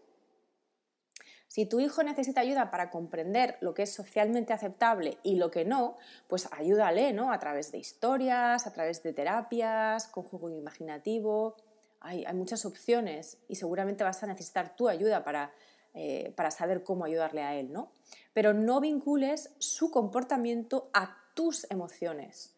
Si 1.50 1.66
tu 1.66 1.80
hijo 1.80 2.04
necesita 2.04 2.42
ayuda 2.42 2.70
para 2.70 2.90
comprender 2.90 3.58
lo 3.60 3.74
que 3.74 3.82
es 3.82 3.92
socialmente 3.92 4.52
aceptable 4.52 5.18
y 5.24 5.34
lo 5.34 5.50
que 5.50 5.64
no, 5.64 5.96
pues 6.28 6.48
ayúdale, 6.52 7.12
¿no? 7.12 7.32
A 7.32 7.40
través 7.40 7.72
de 7.72 7.78
historias, 7.78 8.68
a 8.68 8.72
través 8.72 9.02
de 9.02 9.12
terapias, 9.12 10.06
con 10.06 10.22
juego 10.22 10.48
imaginativo. 10.48 11.56
Hay, 11.98 12.24
muchas 12.34 12.64
opciones 12.64 13.38
y 13.48 13.56
seguramente 13.56 14.04
vas 14.04 14.22
a 14.22 14.28
necesitar 14.28 14.76
tu 14.76 14.88
ayuda 14.88 15.24
para, 15.24 15.52
eh, 15.92 16.32
para 16.36 16.52
saber 16.52 16.84
cómo 16.84 17.04
ayudarle 17.04 17.42
a 17.42 17.56
él, 17.56 17.72
¿no? 17.72 17.90
Pero 18.32 18.54
no 18.54 18.80
vincules 18.80 19.50
su 19.58 19.90
comportamiento 19.90 20.88
a 20.94 21.16
tus 21.34 21.68
emociones. 21.68 22.54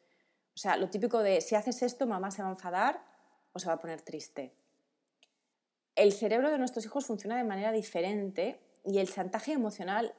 O 0.54 0.58
sea, 0.58 0.76
lo 0.76 0.90
típico 0.90 1.22
de 1.22 1.40
si 1.40 1.54
haces 1.54 1.82
esto, 1.82 2.06
mamá 2.06 2.30
se 2.30 2.42
va 2.42 2.48
a 2.48 2.52
enfadar 2.52 3.02
o 3.54 3.58
se 3.58 3.68
va 3.68 3.72
a 3.72 3.80
poner 3.80 4.02
triste. 4.02 4.52
El 5.94 6.12
cerebro 6.12 6.50
de 6.50 6.58
nuestros 6.58 6.84
hijos 6.84 7.06
funciona 7.06 7.38
de 7.38 7.44
manera 7.44 7.72
diferente 7.72 8.60
y 8.84 8.98
el 8.98 9.12
chantaje 9.12 9.52
emocional, 9.52 10.14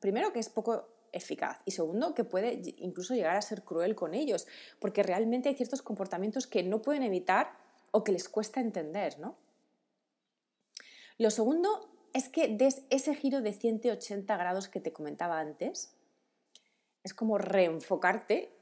primero 0.00 0.32
que 0.32 0.40
es 0.40 0.48
poco 0.48 0.88
eficaz 1.12 1.60
y 1.64 1.72
segundo 1.72 2.14
que 2.14 2.24
puede 2.24 2.60
incluso 2.78 3.14
llegar 3.14 3.36
a 3.36 3.42
ser 3.42 3.62
cruel 3.62 3.94
con 3.94 4.14
ellos, 4.14 4.46
porque 4.80 5.02
realmente 5.02 5.48
hay 5.48 5.54
ciertos 5.54 5.82
comportamientos 5.82 6.46
que 6.46 6.62
no 6.62 6.82
pueden 6.82 7.02
evitar 7.02 7.52
o 7.90 8.02
que 8.02 8.12
les 8.12 8.28
cuesta 8.28 8.60
entender, 8.60 9.18
¿no? 9.18 9.36
Lo 11.18 11.30
segundo 11.30 11.90
es 12.14 12.28
que 12.28 12.48
des 12.48 12.82
ese 12.90 13.14
giro 13.14 13.40
de 13.42 13.52
180 13.52 14.36
grados 14.36 14.68
que 14.68 14.80
te 14.80 14.92
comentaba 14.92 15.38
antes. 15.38 15.94
Es 17.04 17.14
como 17.14 17.38
reenfocarte 17.38 18.52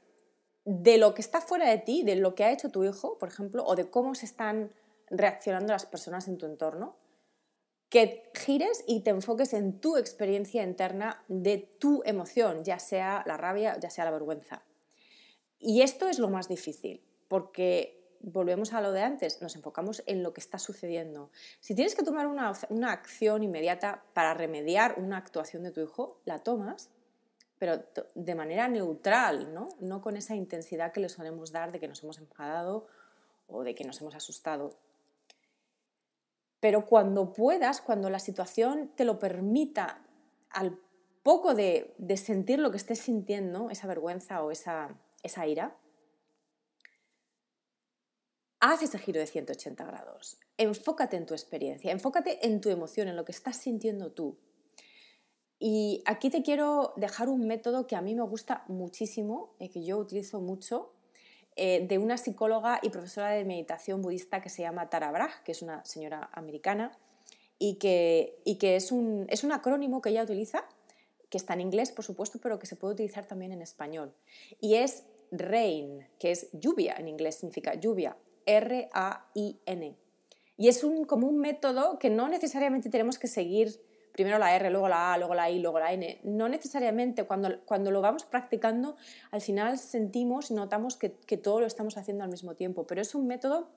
de 0.65 0.97
lo 0.97 1.13
que 1.13 1.21
está 1.21 1.41
fuera 1.41 1.69
de 1.69 1.77
ti, 1.79 2.03
de 2.03 2.15
lo 2.15 2.35
que 2.35 2.43
ha 2.43 2.51
hecho 2.51 2.69
tu 2.69 2.83
hijo, 2.83 3.17
por 3.17 3.29
ejemplo, 3.29 3.63
o 3.65 3.75
de 3.75 3.89
cómo 3.89 4.15
se 4.15 4.25
están 4.25 4.71
reaccionando 5.09 5.73
las 5.73 5.85
personas 5.85 6.27
en 6.27 6.37
tu 6.37 6.45
entorno, 6.45 6.95
que 7.91 8.31
gires 8.33 8.85
y 8.87 9.01
te 9.01 9.09
enfoques 9.09 9.53
en 9.53 9.79
tu 9.81 9.97
experiencia 9.97 10.63
interna 10.63 11.23
de 11.27 11.57
tu 11.77 12.01
emoción, 12.05 12.63
ya 12.63 12.79
sea 12.79 13.21
la 13.27 13.35
rabia, 13.35 13.77
ya 13.79 13.89
sea 13.89 14.05
la 14.05 14.11
vergüenza. 14.11 14.63
Y 15.59 15.81
esto 15.81 16.07
es 16.07 16.17
lo 16.17 16.29
más 16.29 16.47
difícil, 16.47 17.03
porque 17.27 18.01
volvemos 18.21 18.71
a 18.71 18.79
lo 18.79 18.93
de 18.93 19.01
antes, 19.01 19.41
nos 19.41 19.57
enfocamos 19.57 20.03
en 20.05 20.23
lo 20.23 20.33
que 20.33 20.39
está 20.39 20.57
sucediendo. 20.57 21.31
Si 21.59 21.75
tienes 21.75 21.93
que 21.93 22.03
tomar 22.03 22.27
una, 22.27 22.53
una 22.69 22.93
acción 22.93 23.43
inmediata 23.43 24.05
para 24.13 24.33
remediar 24.33 24.95
una 24.97 25.17
actuación 25.17 25.61
de 25.63 25.71
tu 25.71 25.81
hijo, 25.81 26.21
la 26.23 26.39
tomas, 26.39 26.91
pero 27.59 27.83
de 28.15 28.35
manera 28.35 28.69
neutral, 28.69 29.53
¿no? 29.53 29.67
no 29.81 30.01
con 30.01 30.15
esa 30.15 30.33
intensidad 30.33 30.93
que 30.93 31.01
le 31.01 31.09
solemos 31.09 31.51
dar 31.51 31.73
de 31.73 31.81
que 31.81 31.89
nos 31.89 32.01
hemos 32.03 32.19
enfadado 32.19 32.87
o 33.47 33.63
de 33.65 33.75
que 33.75 33.83
nos 33.83 33.99
hemos 33.99 34.15
asustado. 34.15 34.77
Pero 36.61 36.85
cuando 36.85 37.33
puedas, 37.33 37.81
cuando 37.81 38.09
la 38.09 38.19
situación 38.19 38.91
te 38.95 39.03
lo 39.03 39.19
permita, 39.19 40.05
al 40.51 40.79
poco 41.23 41.53
de, 41.53 41.95
sentir 42.15 42.59
lo 42.59 42.71
que 42.71 42.77
estés 42.77 42.99
sintiendo, 42.99 43.69
esa 43.69 43.87
vergüenza 43.87 44.43
o 44.43 44.51
esa, 44.51 44.95
esa 45.23 45.47
ira, 45.47 45.75
haz 48.59 48.83
ese 48.83 48.99
giro 48.99 49.19
de 49.19 49.25
180 49.25 49.83
grados. 49.85 50.37
Enfócate 50.57 51.17
en 51.17 51.25
tu 51.25 51.33
experiencia, 51.33 51.91
enfócate 51.91 52.45
en 52.45 52.61
tu 52.61 52.69
emoción, 52.69 53.07
en 53.07 53.15
lo 53.15 53.25
que 53.25 53.31
estás 53.31 53.57
sintiendo 53.57 54.11
tú. 54.11 54.37
Y 55.57 56.03
aquí 56.05 56.29
te 56.29 56.43
quiero 56.43 56.93
dejar 56.95 57.27
un 57.27 57.47
método 57.47 57.87
que 57.87 57.95
a 57.95 58.01
mí 58.01 58.13
me 58.13 58.23
gusta 58.23 58.65
muchísimo, 58.67 59.55
y 59.59 59.69
que 59.69 59.83
yo 59.83 59.97
utilizo 59.97 60.41
mucho, 60.41 60.93
eh, 61.55 61.85
de 61.87 61.97
una 61.97 62.17
psicóloga 62.17 62.79
y 62.81 62.89
profesora 62.89 63.31
de 63.31 63.43
meditación 63.43 64.01
budista 64.01 64.41
que 64.41 64.49
se 64.49 64.61
llama 64.61 64.89
Tara 64.89 65.11
Brach, 65.11 65.43
que 65.43 65.51
es 65.51 65.61
una 65.61 65.83
señora 65.83 66.29
americana, 66.33 66.97
y 67.59 67.75
que, 67.75 68.39
y 68.43 68.55
que 68.55 68.75
es, 68.75 68.91
un, 68.91 69.27
es 69.29 69.43
un 69.43 69.51
acrónimo 69.51 70.01
que 70.01 70.09
ella 70.09 70.23
utiliza, 70.23 70.63
que 71.29 71.37
está 71.37 71.53
en 71.53 71.61
inglés, 71.61 71.91
por 71.91 72.03
supuesto, 72.05 72.39
pero 72.41 72.57
que 72.57 72.65
se 72.65 72.75
puede 72.75 72.93
utilizar 72.93 73.25
también 73.25 73.51
en 73.51 73.61
español. 73.61 74.13
Y 74.59 74.75
es 74.75 75.03
RAIN, 75.31 76.07
que 76.19 76.31
es 76.31 76.49
lluvia 76.53 76.95
en 76.97 77.07
inglés, 77.07 77.35
significa 77.35 77.75
lluvia, 77.75 78.17
R-A-I-N. 78.45 79.95
Y 80.57 80.67
es 80.67 80.83
un, 80.83 81.05
como 81.05 81.27
un 81.27 81.39
método 81.39 81.99
que 81.99 82.09
no 82.09 82.27
necesariamente 82.27 82.89
tenemos 82.89 83.17
que 83.17 83.27
seguir 83.27 83.79
primero 84.11 84.37
la 84.37 84.55
R, 84.55 84.69
luego 84.69 84.89
la 84.89 85.13
A, 85.13 85.17
luego 85.17 85.33
la 85.33 85.49
I, 85.49 85.59
luego 85.59 85.79
la 85.79 85.93
N. 85.93 86.19
No 86.23 86.49
necesariamente, 86.49 87.23
cuando, 87.25 87.61
cuando 87.65 87.91
lo 87.91 88.01
vamos 88.01 88.25
practicando, 88.25 88.95
al 89.31 89.41
final 89.41 89.77
sentimos 89.77 90.51
y 90.51 90.53
notamos 90.53 90.97
que, 90.97 91.13
que 91.13 91.37
todo 91.37 91.59
lo 91.59 91.65
estamos 91.65 91.97
haciendo 91.97 92.23
al 92.23 92.29
mismo 92.29 92.55
tiempo, 92.55 92.85
pero 92.85 93.01
es 93.01 93.15
un 93.15 93.27
método 93.27 93.69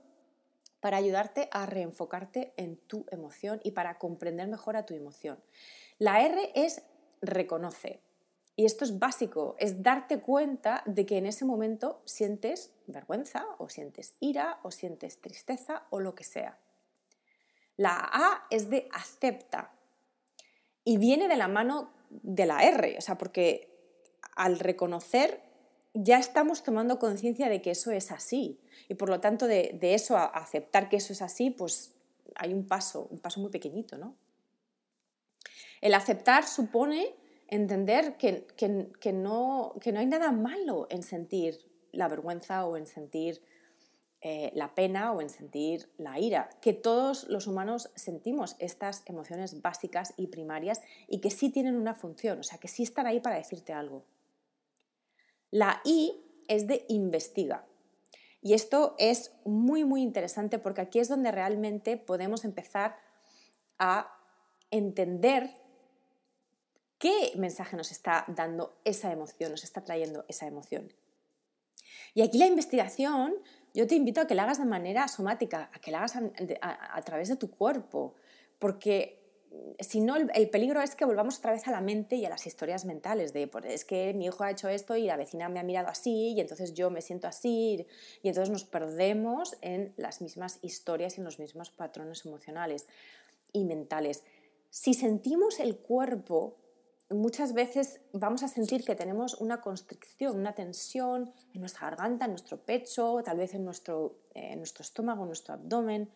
para 0.80 0.98
ayudarte 0.98 1.48
a 1.50 1.64
reenfocarte 1.64 2.52
en 2.56 2.76
tu 2.76 3.06
emoción 3.10 3.60
y 3.64 3.70
para 3.70 3.98
comprender 3.98 4.48
mejor 4.48 4.76
a 4.76 4.84
tu 4.84 4.94
emoción. 4.94 5.38
La 5.98 6.20
R 6.22 6.52
es 6.54 6.82
reconoce. 7.22 8.00
Y 8.56 8.66
esto 8.66 8.84
es 8.84 8.98
básico, 8.98 9.56
es 9.58 9.82
darte 9.82 10.20
cuenta 10.20 10.82
de 10.86 11.06
que 11.06 11.18
en 11.18 11.26
ese 11.26 11.44
momento 11.44 12.02
sientes 12.04 12.72
vergüenza 12.86 13.46
o 13.58 13.68
sientes 13.68 14.14
ira 14.20 14.60
o 14.62 14.70
sientes 14.70 15.20
tristeza 15.20 15.84
o 15.90 15.98
lo 15.98 16.14
que 16.14 16.22
sea. 16.22 16.58
La 17.76 17.98
A 17.98 18.46
es 18.50 18.70
de 18.70 18.88
acepta 18.92 19.72
y 20.84 20.98
viene 20.98 21.28
de 21.28 21.36
la 21.36 21.48
mano 21.48 21.90
de 22.10 22.46
la 22.46 22.62
R, 22.62 22.96
o 22.98 23.00
sea, 23.00 23.18
porque 23.18 23.70
al 24.36 24.58
reconocer 24.58 25.40
ya 25.94 26.18
estamos 26.18 26.62
tomando 26.62 26.98
conciencia 26.98 27.48
de 27.48 27.62
que 27.62 27.70
eso 27.70 27.90
es 27.92 28.10
así 28.10 28.60
y 28.88 28.94
por 28.94 29.08
lo 29.08 29.20
tanto 29.20 29.46
de, 29.46 29.78
eso 29.80 30.16
a 30.16 30.24
aceptar 30.24 30.88
que 30.88 30.96
eso 30.96 31.12
es 31.12 31.22
así, 31.22 31.50
pues 31.50 31.94
hay 32.34 32.52
un 32.52 32.66
paso, 32.66 33.08
un 33.10 33.18
paso 33.18 33.40
muy 33.40 33.50
pequeñito, 33.50 33.96
¿no? 33.96 34.16
El 35.80 35.94
aceptar 35.94 36.46
supone 36.46 37.14
entender 37.48 38.16
que, 38.16 38.46
no, 39.12 39.74
que 39.80 39.92
no 39.92 40.00
hay 40.00 40.06
nada 40.06 40.32
malo 40.32 40.86
en 40.90 41.02
sentir 41.02 41.60
la 41.92 42.08
vergüenza 42.08 42.64
o 42.66 42.76
en 42.76 42.86
sentir 42.86 43.40
eh, 44.26 44.50
la 44.54 44.74
pena 44.74 45.12
o 45.12 45.20
en 45.20 45.28
sentir 45.28 45.90
la 45.98 46.18
ira, 46.18 46.48
que 46.62 46.72
todos 46.72 47.28
los 47.28 47.46
humanos 47.46 47.90
sentimos 47.94 48.56
estas 48.58 49.02
emociones 49.04 49.60
básicas 49.60 50.14
y 50.16 50.28
primarias 50.28 50.80
y 51.08 51.20
que 51.20 51.30
sí 51.30 51.50
tienen 51.50 51.76
una 51.76 51.94
función, 51.94 52.40
o 52.40 52.42
sea, 52.42 52.56
que 52.56 52.68
sí 52.68 52.82
están 52.82 53.06
ahí 53.06 53.20
para 53.20 53.36
decirte 53.36 53.74
algo. 53.74 54.06
La 55.50 55.82
I 55.84 56.24
es 56.48 56.66
de 56.66 56.86
investiga. 56.88 57.66
Y 58.40 58.54
esto 58.54 58.94
es 58.98 59.30
muy, 59.44 59.84
muy 59.84 60.00
interesante 60.00 60.58
porque 60.58 60.80
aquí 60.80 61.00
es 61.00 61.10
donde 61.10 61.30
realmente 61.30 61.98
podemos 61.98 62.46
empezar 62.46 62.96
a 63.78 64.10
entender 64.70 65.50
qué 66.96 67.32
mensaje 67.36 67.76
nos 67.76 67.90
está 67.90 68.24
dando 68.28 68.74
esa 68.84 69.12
emoción, 69.12 69.50
nos 69.50 69.64
está 69.64 69.84
trayendo 69.84 70.24
esa 70.28 70.46
emoción. 70.46 70.90
Y 72.14 72.22
aquí 72.22 72.38
la 72.38 72.46
investigación, 72.46 73.34
yo 73.74 73.86
te 73.86 73.96
invito 73.96 74.20
a 74.20 74.26
que 74.26 74.34
la 74.34 74.44
hagas 74.44 74.58
de 74.58 74.64
manera 74.64 75.08
somática, 75.08 75.68
a 75.72 75.80
que 75.80 75.90
la 75.90 75.98
hagas 75.98 76.16
a, 76.16 77.02
través 77.02 77.28
de 77.28 77.36
tu 77.36 77.50
cuerpo, 77.50 78.14
porque 78.58 79.20
si 79.80 80.00
no, 80.00 80.16
el, 80.16 80.50
peligro 80.50 80.80
es 80.80 80.94
que 80.94 81.04
volvamos 81.04 81.38
otra 81.38 81.52
vez 81.52 81.66
a 81.66 81.72
la 81.72 81.80
mente 81.80 82.16
y 82.16 82.24
a 82.24 82.28
las 82.28 82.46
historias 82.46 82.84
mentales 82.84 83.32
de, 83.32 83.46
pues, 83.48 83.64
es 83.66 83.84
que 83.84 84.14
mi 84.14 84.26
hijo 84.26 84.44
ha 84.44 84.50
hecho 84.50 84.68
esto 84.68 84.96
y 84.96 85.04
la 85.04 85.16
vecina 85.16 85.48
me 85.48 85.58
ha 85.58 85.64
mirado 85.64 85.88
así 85.88 86.32
y 86.32 86.40
entonces 86.40 86.74
yo 86.74 86.90
me 86.90 87.02
siento 87.02 87.26
así 87.26 87.86
y 88.22 88.28
entonces 88.28 88.50
nos 88.50 88.64
perdemos 88.64 89.56
en 89.60 89.92
las 89.96 90.20
mismas 90.20 90.58
historias 90.62 91.16
y 91.16 91.20
en 91.20 91.24
los 91.24 91.38
mismos 91.38 91.70
patrones 91.70 92.24
emocionales 92.24 92.86
y 93.52 93.64
mentales. 93.64 94.22
Si 94.70 94.94
sentimos 94.94 95.60
el 95.60 95.76
cuerpo, 95.76 96.56
muchas 97.14 97.54
veces 97.54 98.00
vamos 98.12 98.42
a 98.42 98.48
sentir 98.48 98.84
que 98.84 98.94
tenemos 98.94 99.34
una 99.34 99.60
constricción, 99.60 100.36
una 100.38 100.54
tensión 100.54 101.32
en 101.52 101.60
nuestra 101.60 101.90
garganta, 101.90 102.24
en 102.24 102.32
nuestro 102.32 102.58
pecho, 102.58 103.20
tal 103.24 103.38
vez 103.38 103.54
en 103.54 103.64
nuestro, 103.64 104.18
en 104.34 104.58
nuestro 104.58 104.82
estómago, 104.82 105.22
en 105.22 105.28
nuestro 105.28 105.54
abdomen. 105.54 106.10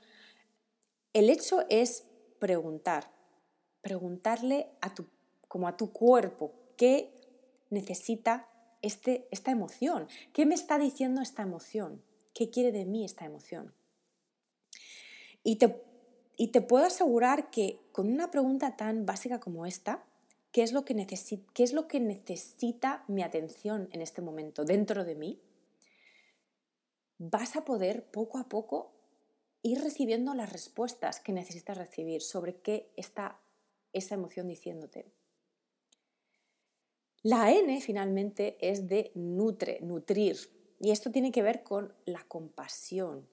El 1.12 1.30
hecho 1.30 1.64
es 1.68 2.04
preguntar, 2.38 3.10
preguntarle 3.80 4.70
a 4.80 4.94
tu, 4.94 5.06
como 5.48 5.68
a 5.68 5.76
tu 5.76 5.92
cuerpo 5.92 6.52
qué 6.76 7.12
necesita 7.70 8.48
este, 8.82 9.26
esta 9.30 9.50
emoción, 9.50 10.08
qué 10.32 10.46
me 10.46 10.54
está 10.54 10.78
diciendo 10.78 11.20
esta 11.20 11.42
emoción, 11.42 12.02
qué 12.34 12.50
quiere 12.50 12.72
de 12.72 12.84
mí 12.84 13.04
esta 13.04 13.24
emoción. 13.24 13.74
Y 15.42 15.56
te, 15.56 15.82
y 16.36 16.48
te 16.48 16.60
puedo 16.60 16.84
asegurar 16.84 17.50
que 17.50 17.80
con 17.92 18.12
una 18.12 18.30
pregunta 18.30 18.76
tan 18.76 19.06
básica 19.06 19.40
como 19.40 19.66
esta, 19.66 20.04
¿qué 20.52 20.62
es, 20.62 20.72
lo 20.72 20.84
que 20.84 20.94
qué 21.52 21.62
es 21.62 21.72
lo 21.72 21.88
que 21.88 22.00
necesita 22.00 23.04
mi 23.08 23.22
atención 23.22 23.88
en 23.92 24.02
este 24.02 24.22
momento 24.22 24.64
dentro 24.64 25.04
de 25.04 25.14
mí, 25.14 25.40
vas 27.18 27.56
a 27.56 27.64
poder 27.64 28.04
poco 28.10 28.38
a 28.38 28.48
poco 28.48 28.92
ir 29.62 29.80
recibiendo 29.80 30.34
las 30.34 30.52
respuestas 30.52 31.20
que 31.20 31.32
necesitas 31.32 31.76
recibir 31.76 32.22
sobre 32.22 32.60
qué 32.60 32.90
está 32.96 33.40
esa 33.92 34.14
emoción 34.14 34.46
diciéndote. 34.46 35.06
La 37.22 37.50
N 37.50 37.80
finalmente 37.80 38.56
es 38.60 38.86
de 38.88 39.10
nutre, 39.14 39.80
nutrir, 39.82 40.36
y 40.80 40.92
esto 40.92 41.10
tiene 41.10 41.32
que 41.32 41.42
ver 41.42 41.64
con 41.64 41.92
la 42.04 42.22
compasión, 42.24 43.28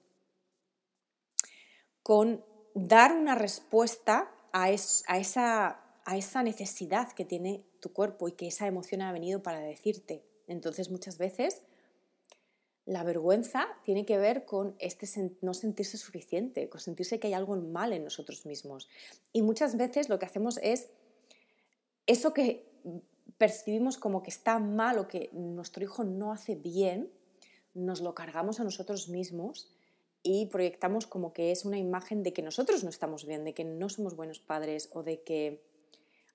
con 2.02 2.44
dar 2.74 3.12
una 3.12 3.36
respuesta 3.36 4.32
a, 4.52 4.70
esa, 4.70 5.80
a 6.06 6.16
esa 6.16 6.44
necesidad 6.44 7.12
que 7.12 7.24
tiene 7.24 7.64
tu 7.80 7.92
cuerpo 7.92 8.28
y 8.28 8.32
que 8.32 8.46
esa 8.46 8.68
emoción 8.68 9.02
ha 9.02 9.12
venido 9.12 9.42
para 9.42 9.58
decirte. 9.58 10.22
Entonces 10.46 10.88
muchas 10.88 11.18
veces 11.18 11.62
la 12.84 13.02
vergüenza 13.02 13.66
tiene 13.82 14.06
que 14.06 14.16
ver 14.16 14.44
con 14.44 14.76
este 14.78 15.08
no 15.42 15.52
sentirse 15.52 15.98
suficiente, 15.98 16.68
con 16.68 16.80
sentirse 16.80 17.18
que 17.18 17.26
hay 17.26 17.34
algo 17.34 17.56
mal 17.56 17.92
en 17.92 18.04
nosotros 18.04 18.46
mismos. 18.46 18.88
Y 19.32 19.42
muchas 19.42 19.76
veces 19.76 20.08
lo 20.08 20.20
que 20.20 20.26
hacemos 20.26 20.60
es 20.62 20.90
eso 22.06 22.32
que 22.32 22.64
percibimos 23.36 23.98
como 23.98 24.22
que 24.22 24.30
está 24.30 24.60
mal 24.60 25.00
o 25.00 25.08
que 25.08 25.30
nuestro 25.32 25.82
hijo 25.82 26.04
no 26.04 26.32
hace 26.32 26.54
bien, 26.54 27.10
nos 27.74 28.00
lo 28.00 28.14
cargamos 28.14 28.60
a 28.60 28.64
nosotros 28.64 29.08
mismos 29.08 29.72
y 30.22 30.46
proyectamos 30.46 31.08
como 31.08 31.32
que 31.32 31.50
es 31.50 31.64
una 31.64 31.78
imagen 31.78 32.22
de 32.22 32.32
que 32.32 32.42
nosotros 32.42 32.84
no 32.84 32.90
estamos 32.90 33.26
bien, 33.26 33.42
de 33.42 33.54
que 33.54 33.64
no 33.64 33.88
somos 33.88 34.14
buenos 34.14 34.38
padres 34.38 34.88
o 34.92 35.02
de 35.02 35.22
que 35.22 35.66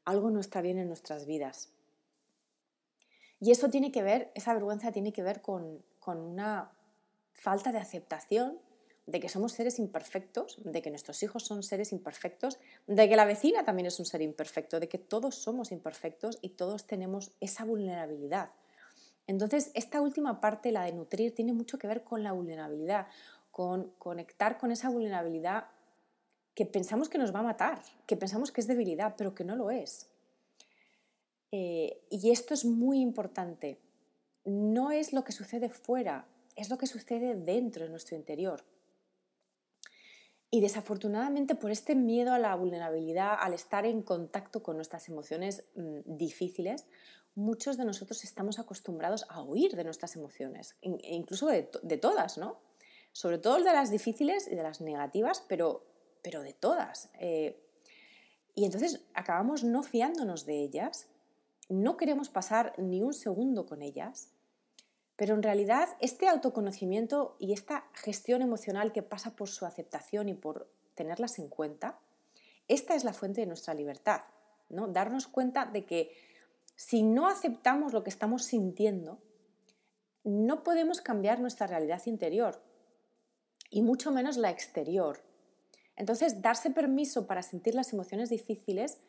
algo 0.05 0.29
no 0.31 0.39
está 0.39 0.61
bien 0.61 0.77
en 0.77 0.87
nuestras 0.87 1.25
vidas. 1.25 1.69
Y 3.39 3.51
eso 3.51 3.69
tiene 3.69 3.91
que 3.91 4.03
ver, 4.03 4.31
esa 4.35 4.53
vergüenza 4.53 4.91
tiene 4.91 5.13
que 5.13 5.23
ver 5.23 5.41
con, 5.41 5.83
con 5.99 6.19
una 6.19 6.71
falta 7.33 7.71
de 7.71 7.79
aceptación 7.79 8.59
de 9.07 9.19
que 9.19 9.29
somos 9.29 9.53
seres 9.53 9.79
imperfectos, 9.79 10.59
de 10.63 10.81
que 10.81 10.89
nuestros 10.89 11.21
hijos 11.23 11.43
son 11.43 11.63
seres 11.63 11.91
imperfectos, 11.91 12.59
de 12.87 13.09
que 13.09 13.15
la 13.15 13.25
vecina 13.25 13.65
también 13.65 13.87
es 13.87 13.99
un 13.99 14.05
ser 14.05 14.21
imperfecto, 14.21 14.79
de 14.79 14.87
que 14.87 14.99
todos 14.99 15.35
somos 15.35 15.71
imperfectos 15.71 16.37
y 16.41 16.49
todos 16.49 16.85
tenemos 16.85 17.31
esa 17.39 17.65
vulnerabilidad. 17.65 18.51
Entonces, 19.27 19.71
esta 19.73 20.01
última 20.01 20.39
parte, 20.39 20.71
la 20.71 20.83
de 20.83 20.93
nutrir, 20.93 21.33
tiene 21.33 21.53
mucho 21.53 21.77
que 21.77 21.87
ver 21.87 22.03
con 22.03 22.23
la 22.23 22.31
vulnerabilidad, 22.31 23.07
con 23.49 23.91
conectar 23.97 24.57
con 24.57 24.71
esa 24.71 24.89
vulnerabilidad 24.89 25.65
que 26.55 26.65
pensamos 26.65 27.09
que 27.09 27.17
nos 27.17 27.33
va 27.33 27.39
a 27.39 27.43
matar, 27.43 27.81
que 28.05 28.17
pensamos 28.17 28.51
que 28.51 28.61
es 28.61 28.67
debilidad, 28.67 29.15
pero 29.17 29.33
que 29.33 29.43
no 29.43 29.55
lo 29.55 29.71
es. 29.71 30.07
Eh, 31.51 32.01
y 32.09 32.31
esto 32.31 32.53
es 32.53 32.65
muy 32.65 32.99
importante. 32.99 33.79
No 34.45 34.91
es 34.91 35.13
lo 35.13 35.23
que 35.23 35.31
sucede 35.31 35.69
fuera, 35.69 36.25
es 36.55 36.69
lo 36.69 36.77
que 36.77 36.87
sucede 36.87 37.35
dentro 37.35 37.83
de 37.83 37.89
nuestro 37.89 38.15
interior. 38.15 38.63
Y 40.49 40.59
desafortunadamente 40.59 41.55
por 41.55 41.71
este 41.71 41.95
miedo 41.95 42.33
a 42.33 42.39
la 42.39 42.55
vulnerabilidad, 42.55 43.37
al 43.39 43.53
estar 43.53 43.85
en 43.85 44.01
contacto 44.01 44.61
con 44.61 44.75
nuestras 44.75 45.07
emociones 45.07 45.63
mm, 45.75 45.99
difíciles, 46.17 46.85
muchos 47.35 47.77
de 47.77 47.85
nosotros 47.85 48.23
estamos 48.25 48.59
acostumbrados 48.59 49.25
a 49.29 49.41
huir 49.41 49.75
de 49.75 49.85
nuestras 49.85 50.15
emociones, 50.17 50.75
incluso 50.81 51.47
de, 51.47 51.63
todas, 51.97 52.37
¿no? 52.37 52.59
Sobre 53.13 53.37
todo 53.37 53.63
de 53.63 53.71
las 53.71 53.91
difíciles 53.91 54.47
y 54.51 54.55
de 54.55 54.63
las 54.63 54.81
negativas, 54.81 55.43
pero 55.47 55.85
pero 56.21 56.41
de 56.41 56.53
todas. 56.53 57.09
Eh, 57.19 57.61
y 58.53 58.65
entonces 58.65 59.01
acabamos 59.13 59.63
no 59.63 59.83
fiándonos 59.83 60.45
de 60.45 60.61
ellas, 60.61 61.07
no 61.69 61.97
queremos 61.97 62.29
pasar 62.29 62.73
ni 62.77 63.01
un 63.01 63.13
segundo 63.13 63.65
con 63.65 63.81
ellas, 63.81 64.29
pero 65.15 65.35
en 65.35 65.43
realidad 65.43 65.89
este 65.99 66.27
autoconocimiento 66.27 67.35
y 67.39 67.53
esta 67.53 67.85
gestión 67.93 68.41
emocional 68.41 68.91
que 68.91 69.03
pasa 69.03 69.35
por 69.35 69.49
su 69.49 69.65
aceptación 69.65 70.29
y 70.29 70.33
por 70.33 70.69
tenerlas 70.95 71.39
en 71.39 71.47
cuenta, 71.47 71.99
esta 72.67 72.95
es 72.95 73.03
la 73.03 73.13
fuente 73.13 73.41
de 73.41 73.47
nuestra 73.47 73.73
libertad, 73.73 74.21
¿no? 74.69 74.87
Darnos 74.87 75.27
cuenta 75.27 75.65
de 75.65 75.85
que 75.85 76.11
si 76.75 77.03
no 77.03 77.27
aceptamos 77.27 77.93
lo 77.93 78.03
que 78.03 78.09
estamos 78.09 78.45
sintiendo, 78.45 79.19
no 80.23 80.63
podemos 80.63 81.01
cambiar 81.01 81.39
nuestra 81.39 81.67
realidad 81.67 82.01
interior 82.05 82.61
y 83.69 83.81
mucho 83.81 84.11
menos 84.11 84.37
la 84.37 84.49
exterior. 84.49 85.21
Entonces, 85.95 86.41
darse 86.41 86.71
permiso 86.71 87.27
para 87.27 87.43
sentir 87.43 87.75
las 87.75 87.93
emociones 87.93 88.29
difíciles 88.29 88.99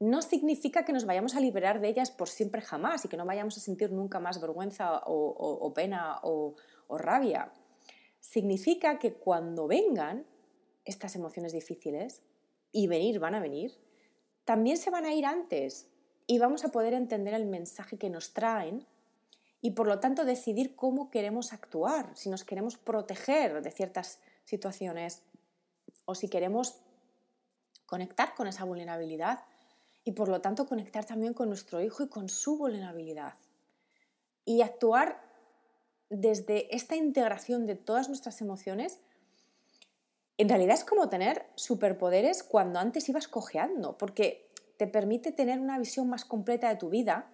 no 0.00 0.22
significa 0.22 0.84
que 0.84 0.92
nos 0.92 1.06
vayamos 1.06 1.36
a 1.36 1.40
liberar 1.40 1.80
de 1.80 1.88
ellas 1.88 2.10
por 2.10 2.28
siempre 2.28 2.60
jamás 2.60 3.04
y 3.04 3.08
que 3.08 3.16
no 3.16 3.24
vayamos 3.24 3.56
a 3.56 3.60
sentir 3.60 3.92
nunca 3.92 4.20
más 4.20 4.40
vergüenza 4.40 5.02
o, 5.06 5.72
pena 5.74 6.18
o, 6.22 6.56
o 6.88 6.98
rabia. 6.98 7.52
Significa 8.20 8.98
que 8.98 9.14
cuando 9.14 9.66
vengan 9.66 10.26
estas 10.84 11.14
emociones 11.14 11.52
difíciles, 11.52 12.22
y 12.74 12.88
venir 12.88 13.20
van 13.20 13.36
a 13.36 13.40
venir, 13.40 13.72
también 14.44 14.76
se 14.76 14.90
van 14.90 15.06
a 15.06 15.14
ir 15.14 15.24
antes 15.24 15.88
y 16.26 16.38
vamos 16.38 16.64
a 16.64 16.72
poder 16.72 16.92
entender 16.92 17.32
el 17.32 17.46
mensaje 17.46 17.96
que 17.96 18.10
nos 18.10 18.34
traen 18.34 18.84
y 19.62 19.70
por 19.70 19.86
lo 19.86 20.00
tanto 20.00 20.24
decidir 20.24 20.74
cómo 20.74 21.08
queremos 21.08 21.52
actuar, 21.52 22.10
si 22.16 22.28
nos 22.28 22.44
queremos 22.44 22.76
proteger 22.76 23.62
de 23.62 23.70
ciertas 23.70 24.20
situaciones 24.44 25.22
o 26.04 26.14
si 26.14 26.28
queremos 26.28 26.76
conectar 27.86 28.34
con 28.34 28.46
esa 28.46 28.64
vulnerabilidad 28.64 29.44
y 30.04 30.12
por 30.12 30.28
lo 30.28 30.40
tanto 30.40 30.66
conectar 30.66 31.04
también 31.04 31.34
con 31.34 31.48
nuestro 31.48 31.80
hijo 31.80 32.02
y 32.02 32.08
con 32.08 32.28
su 32.28 32.58
vulnerabilidad. 32.58 33.34
Y 34.44 34.60
actuar 34.60 35.22
desde 36.10 36.74
esta 36.74 36.96
integración 36.96 37.66
de 37.66 37.76
todas 37.76 38.08
nuestras 38.08 38.40
emociones, 38.40 39.00
en 40.36 40.48
realidad 40.48 40.74
es 40.74 40.84
como 40.84 41.08
tener 41.08 41.46
superpoderes 41.54 42.42
cuando 42.42 42.78
antes 42.78 43.08
ibas 43.08 43.28
cojeando, 43.28 43.96
porque 43.96 44.50
te 44.76 44.86
permite 44.86 45.32
tener 45.32 45.60
una 45.60 45.78
visión 45.78 46.08
más 46.08 46.24
completa 46.24 46.68
de 46.68 46.76
tu 46.76 46.90
vida, 46.90 47.30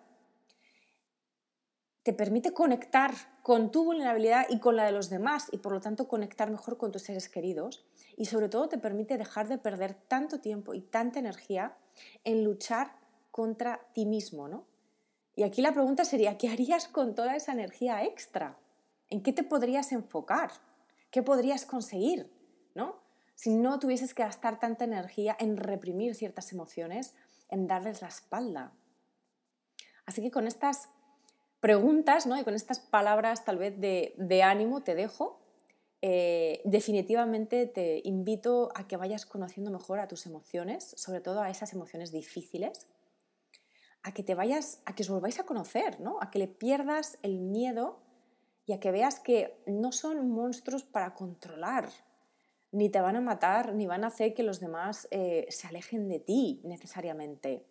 te 2.11 2.17
permite 2.17 2.53
conectar 2.53 3.15
con 3.45 3.71
tu 3.71 3.85
vulnerabilidad 3.85 4.47
y 4.49 4.59
con 4.59 4.75
la 4.75 4.85
de 4.85 4.91
los 4.91 5.11
demás 5.11 5.47
y 5.53 5.59
por 5.59 5.71
lo 5.71 5.81
tanto 5.81 6.09
conectar 6.09 6.51
mejor 6.51 6.77
con 6.77 6.91
tus 6.91 7.03
seres 7.03 7.29
queridos 7.29 7.87
y 8.17 8.25
sobre 8.25 8.49
todo 8.49 8.69
te 8.69 8.79
permite 8.79 9.17
dejar 9.17 9.47
de 9.47 9.59
perder 9.59 9.95
tanto 9.95 10.41
tiempo 10.41 10.75
y 10.75 10.81
tanta 10.81 11.21
energía 11.21 11.77
en 12.25 12.43
luchar 12.43 12.97
contra 13.31 13.87
ti 13.95 14.07
mismo, 14.07 14.49
¿no? 14.49 14.67
Y 15.37 15.45
aquí 15.45 15.63
la 15.63 15.73
pregunta 15.73 16.05
sería, 16.05 16.37
¿qué 16.37 16.49
harías 16.49 16.89
con 16.89 17.15
toda 17.15 17.37
esa 17.37 17.53
energía 17.53 18.03
extra? 18.03 18.59
¿En 19.09 19.23
qué 19.23 19.33
te 19.33 19.45
podrías 19.45 19.93
enfocar? 19.93 20.51
¿Qué 21.13 21.23
podrías 21.23 21.65
conseguir? 21.65 22.29
¿No? 22.75 22.97
Si 23.37 23.55
no 23.55 23.79
tuvieses 23.79 24.15
que 24.15 24.25
gastar 24.25 24.59
tanta 24.59 24.83
energía 24.83 25.37
en 25.39 25.57
reprimir 25.57 26.17
ciertas 26.17 26.51
emociones, 26.51 27.15
en 27.51 27.69
darles 27.69 28.03
la 28.03 28.09
espalda. 28.09 28.73
Así 30.07 30.23
que 30.23 30.33
con 30.33 30.49
estas 30.49 30.89
preguntas 31.61 32.27
¿no? 32.27 32.39
y 32.39 32.45
con 32.45 32.55
estas 32.55 32.81
palabras 32.81 33.45
tal 33.45 33.59
vez 33.59 33.79
de, 33.79 34.43
ánimo 34.43 34.83
te 34.83 34.95
dejo. 34.95 35.41
Eh, 36.03 36.63
definitivamente 36.65 37.67
te 37.67 38.01
invito 38.05 38.71
a 38.75 38.89
que 38.89 38.97
vayas 38.97 39.27
conociendo 39.27 39.71
mejor 39.71 40.01
a 40.01 40.09
tus 40.09 40.25
emociones, 40.25 40.95
sobre 40.97 41.21
todo 41.21 41.43
a 41.43 41.51
esas 41.51 41.75
emociones 41.75 42.11
difíciles, 42.11 42.87
a 44.03 44.15
que 44.15 44.23
te 44.23 44.35
vayas, 44.35 44.81
a 44.87 44.95
que 44.95 45.03
os 45.03 45.11
volváis 45.11 45.39
a 45.39 45.45
conocer, 45.45 46.01
¿no? 46.01 46.19
a 46.23 46.31
que 46.31 46.39
le 46.39 46.49
pierdas 46.49 47.19
el 47.23 47.39
miedo 47.39 48.01
y 48.65 48.73
a 48.73 48.81
que 48.81 48.91
veas 48.91 49.21
que 49.21 49.63
no 49.67 49.93
son 49.93 50.31
monstruos 50.31 50.85
para 50.85 51.15
controlar, 51.15 51.91
ni 52.73 52.89
te 52.89 53.01
van 53.01 53.17
a 53.17 53.21
matar, 53.21 53.75
ni 53.75 53.87
van 53.87 54.05
a 54.05 54.09
hacer 54.09 54.33
que 54.33 54.43
los 54.43 54.61
demás 54.61 55.09
eh, 55.11 55.47
se 55.51 55.67
alejen 55.67 56.09
de 56.09 56.21
ti 56.21 56.61
necesariamente. 56.65 57.67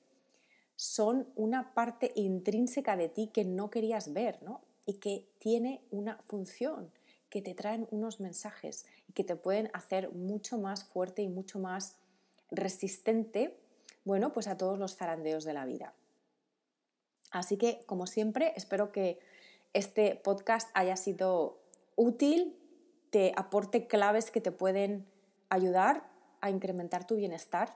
Son 0.80 1.28
una 1.36 1.74
parte 1.74 2.14
intrínseca 2.16 2.96
de 2.96 3.10
ti 3.10 3.28
que 3.34 3.44
no 3.44 3.70
querías 3.70 4.14
ver, 4.14 4.42
¿no? 4.44 4.62
Y 4.86 4.94
que 4.94 5.28
tiene 5.38 5.82
una 5.92 6.20
función, 6.20 6.90
que 7.30 7.42
te 7.42 7.54
traen 7.54 7.86
unos 7.92 8.22
mensajes 8.22 8.86
y 9.10 9.12
que 9.12 9.26
te 9.26 9.36
pueden 9.36 9.70
hacer 9.74 10.14
mucho 10.14 10.58
más 10.58 10.86
fuerte 10.86 11.22
y 11.22 11.28
mucho 11.28 11.60
más 11.60 11.98
resistente, 12.50 13.60
bueno, 14.06 14.32
pues 14.32 14.48
a 14.48 14.58
todos 14.58 14.80
los 14.80 14.96
zarandeos 14.96 15.44
de 15.44 15.52
la 15.52 15.66
vida. 15.66 15.94
Así 17.30 17.58
que, 17.58 17.84
como 17.86 18.08
siempre, 18.08 18.54
espero 18.56 18.94
que 18.94 19.20
este 19.74 20.16
podcast 20.16 20.70
haya 20.76 20.96
sido 20.96 21.60
útil, 21.98 22.58
te 23.10 23.34
aporte 23.36 23.86
claves 23.86 24.32
que 24.32 24.40
te 24.40 24.54
pueden 24.54 25.06
ayudar 25.50 26.10
a 26.40 26.50
incrementar 26.50 27.06
tu 27.06 27.18
bienestar 27.18 27.76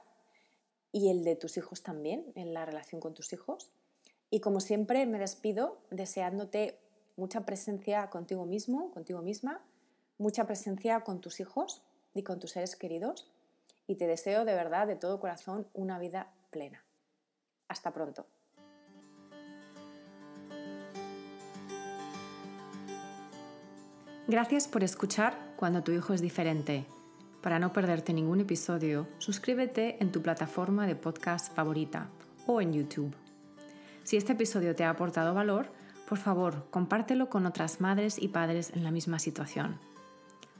y 0.94 1.10
el 1.10 1.24
de 1.24 1.34
tus 1.34 1.56
hijos 1.56 1.82
también, 1.82 2.24
en 2.36 2.54
la 2.54 2.64
relación 2.64 3.00
con 3.00 3.14
tus 3.14 3.32
hijos. 3.32 3.68
Y 4.30 4.38
como 4.38 4.60
siempre, 4.60 5.04
me 5.06 5.18
despido 5.18 5.78
deseándote 5.90 6.78
mucha 7.16 7.44
presencia 7.44 8.08
contigo 8.10 8.46
mismo, 8.46 8.92
contigo 8.92 9.20
misma, 9.20 9.60
mucha 10.18 10.46
presencia 10.46 11.00
con 11.00 11.20
tus 11.20 11.40
hijos 11.40 11.82
y 12.14 12.22
con 12.22 12.38
tus 12.38 12.52
seres 12.52 12.76
queridos. 12.76 13.26
Y 13.88 13.96
te 13.96 14.06
deseo 14.06 14.44
de 14.44 14.54
verdad, 14.54 14.86
de 14.86 14.94
todo 14.94 15.18
corazón, 15.18 15.66
una 15.74 15.98
vida 15.98 16.32
plena. 16.50 16.84
Hasta 17.66 17.92
pronto. 17.92 18.26
Gracias 24.28 24.68
por 24.68 24.84
escuchar 24.84 25.34
Cuando 25.56 25.82
tu 25.82 25.90
hijo 25.90 26.14
es 26.14 26.20
diferente. 26.20 26.86
Para 27.44 27.58
no 27.58 27.74
perderte 27.74 28.14
ningún 28.14 28.40
episodio, 28.40 29.06
suscríbete 29.18 30.02
en 30.02 30.10
tu 30.10 30.22
plataforma 30.22 30.86
de 30.86 30.96
podcast 30.96 31.54
favorita 31.54 32.08
o 32.46 32.62
en 32.62 32.72
YouTube. 32.72 33.14
Si 34.02 34.16
este 34.16 34.32
episodio 34.32 34.74
te 34.74 34.82
ha 34.82 34.88
aportado 34.88 35.34
valor, 35.34 35.70
por 36.08 36.16
favor, 36.16 36.66
compártelo 36.70 37.28
con 37.28 37.44
otras 37.44 37.82
madres 37.82 38.16
y 38.18 38.28
padres 38.28 38.72
en 38.74 38.82
la 38.82 38.90
misma 38.90 39.18
situación. 39.18 39.78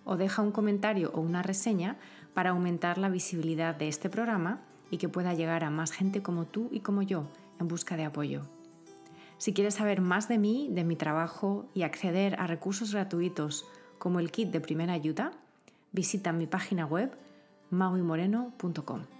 O 0.04 0.18
deja 0.18 0.42
un 0.42 0.52
comentario 0.52 1.10
o 1.14 1.22
una 1.22 1.42
reseña 1.42 1.96
para 2.34 2.50
aumentar 2.50 2.98
la 2.98 3.08
visibilidad 3.08 3.74
de 3.74 3.88
este 3.88 4.10
programa 4.10 4.60
y 4.90 4.98
que 4.98 5.08
pueda 5.08 5.32
llegar 5.32 5.64
a 5.64 5.70
más 5.70 5.90
gente 5.90 6.22
como 6.22 6.44
tú 6.44 6.68
y 6.70 6.80
como 6.80 7.00
yo 7.00 7.30
en 7.60 7.66
busca 7.66 7.96
de 7.96 8.04
apoyo. 8.04 8.42
Si 9.38 9.54
quieres 9.54 9.76
saber 9.76 10.02
más 10.02 10.28
de 10.28 10.36
mí, 10.36 10.68
de 10.70 10.84
mi 10.84 10.96
trabajo 10.96 11.64
y 11.72 11.80
acceder 11.80 12.38
a 12.38 12.46
recursos 12.46 12.92
gratuitos 12.92 13.64
como 13.98 14.20
el 14.20 14.30
kit 14.30 14.50
de 14.50 14.60
primera 14.60 14.92
ayuda, 14.92 15.32
visita 15.94 16.32
mi 16.32 16.46
página 16.46 16.84
web 16.86 17.10
mauimoreno.com. 17.70 19.13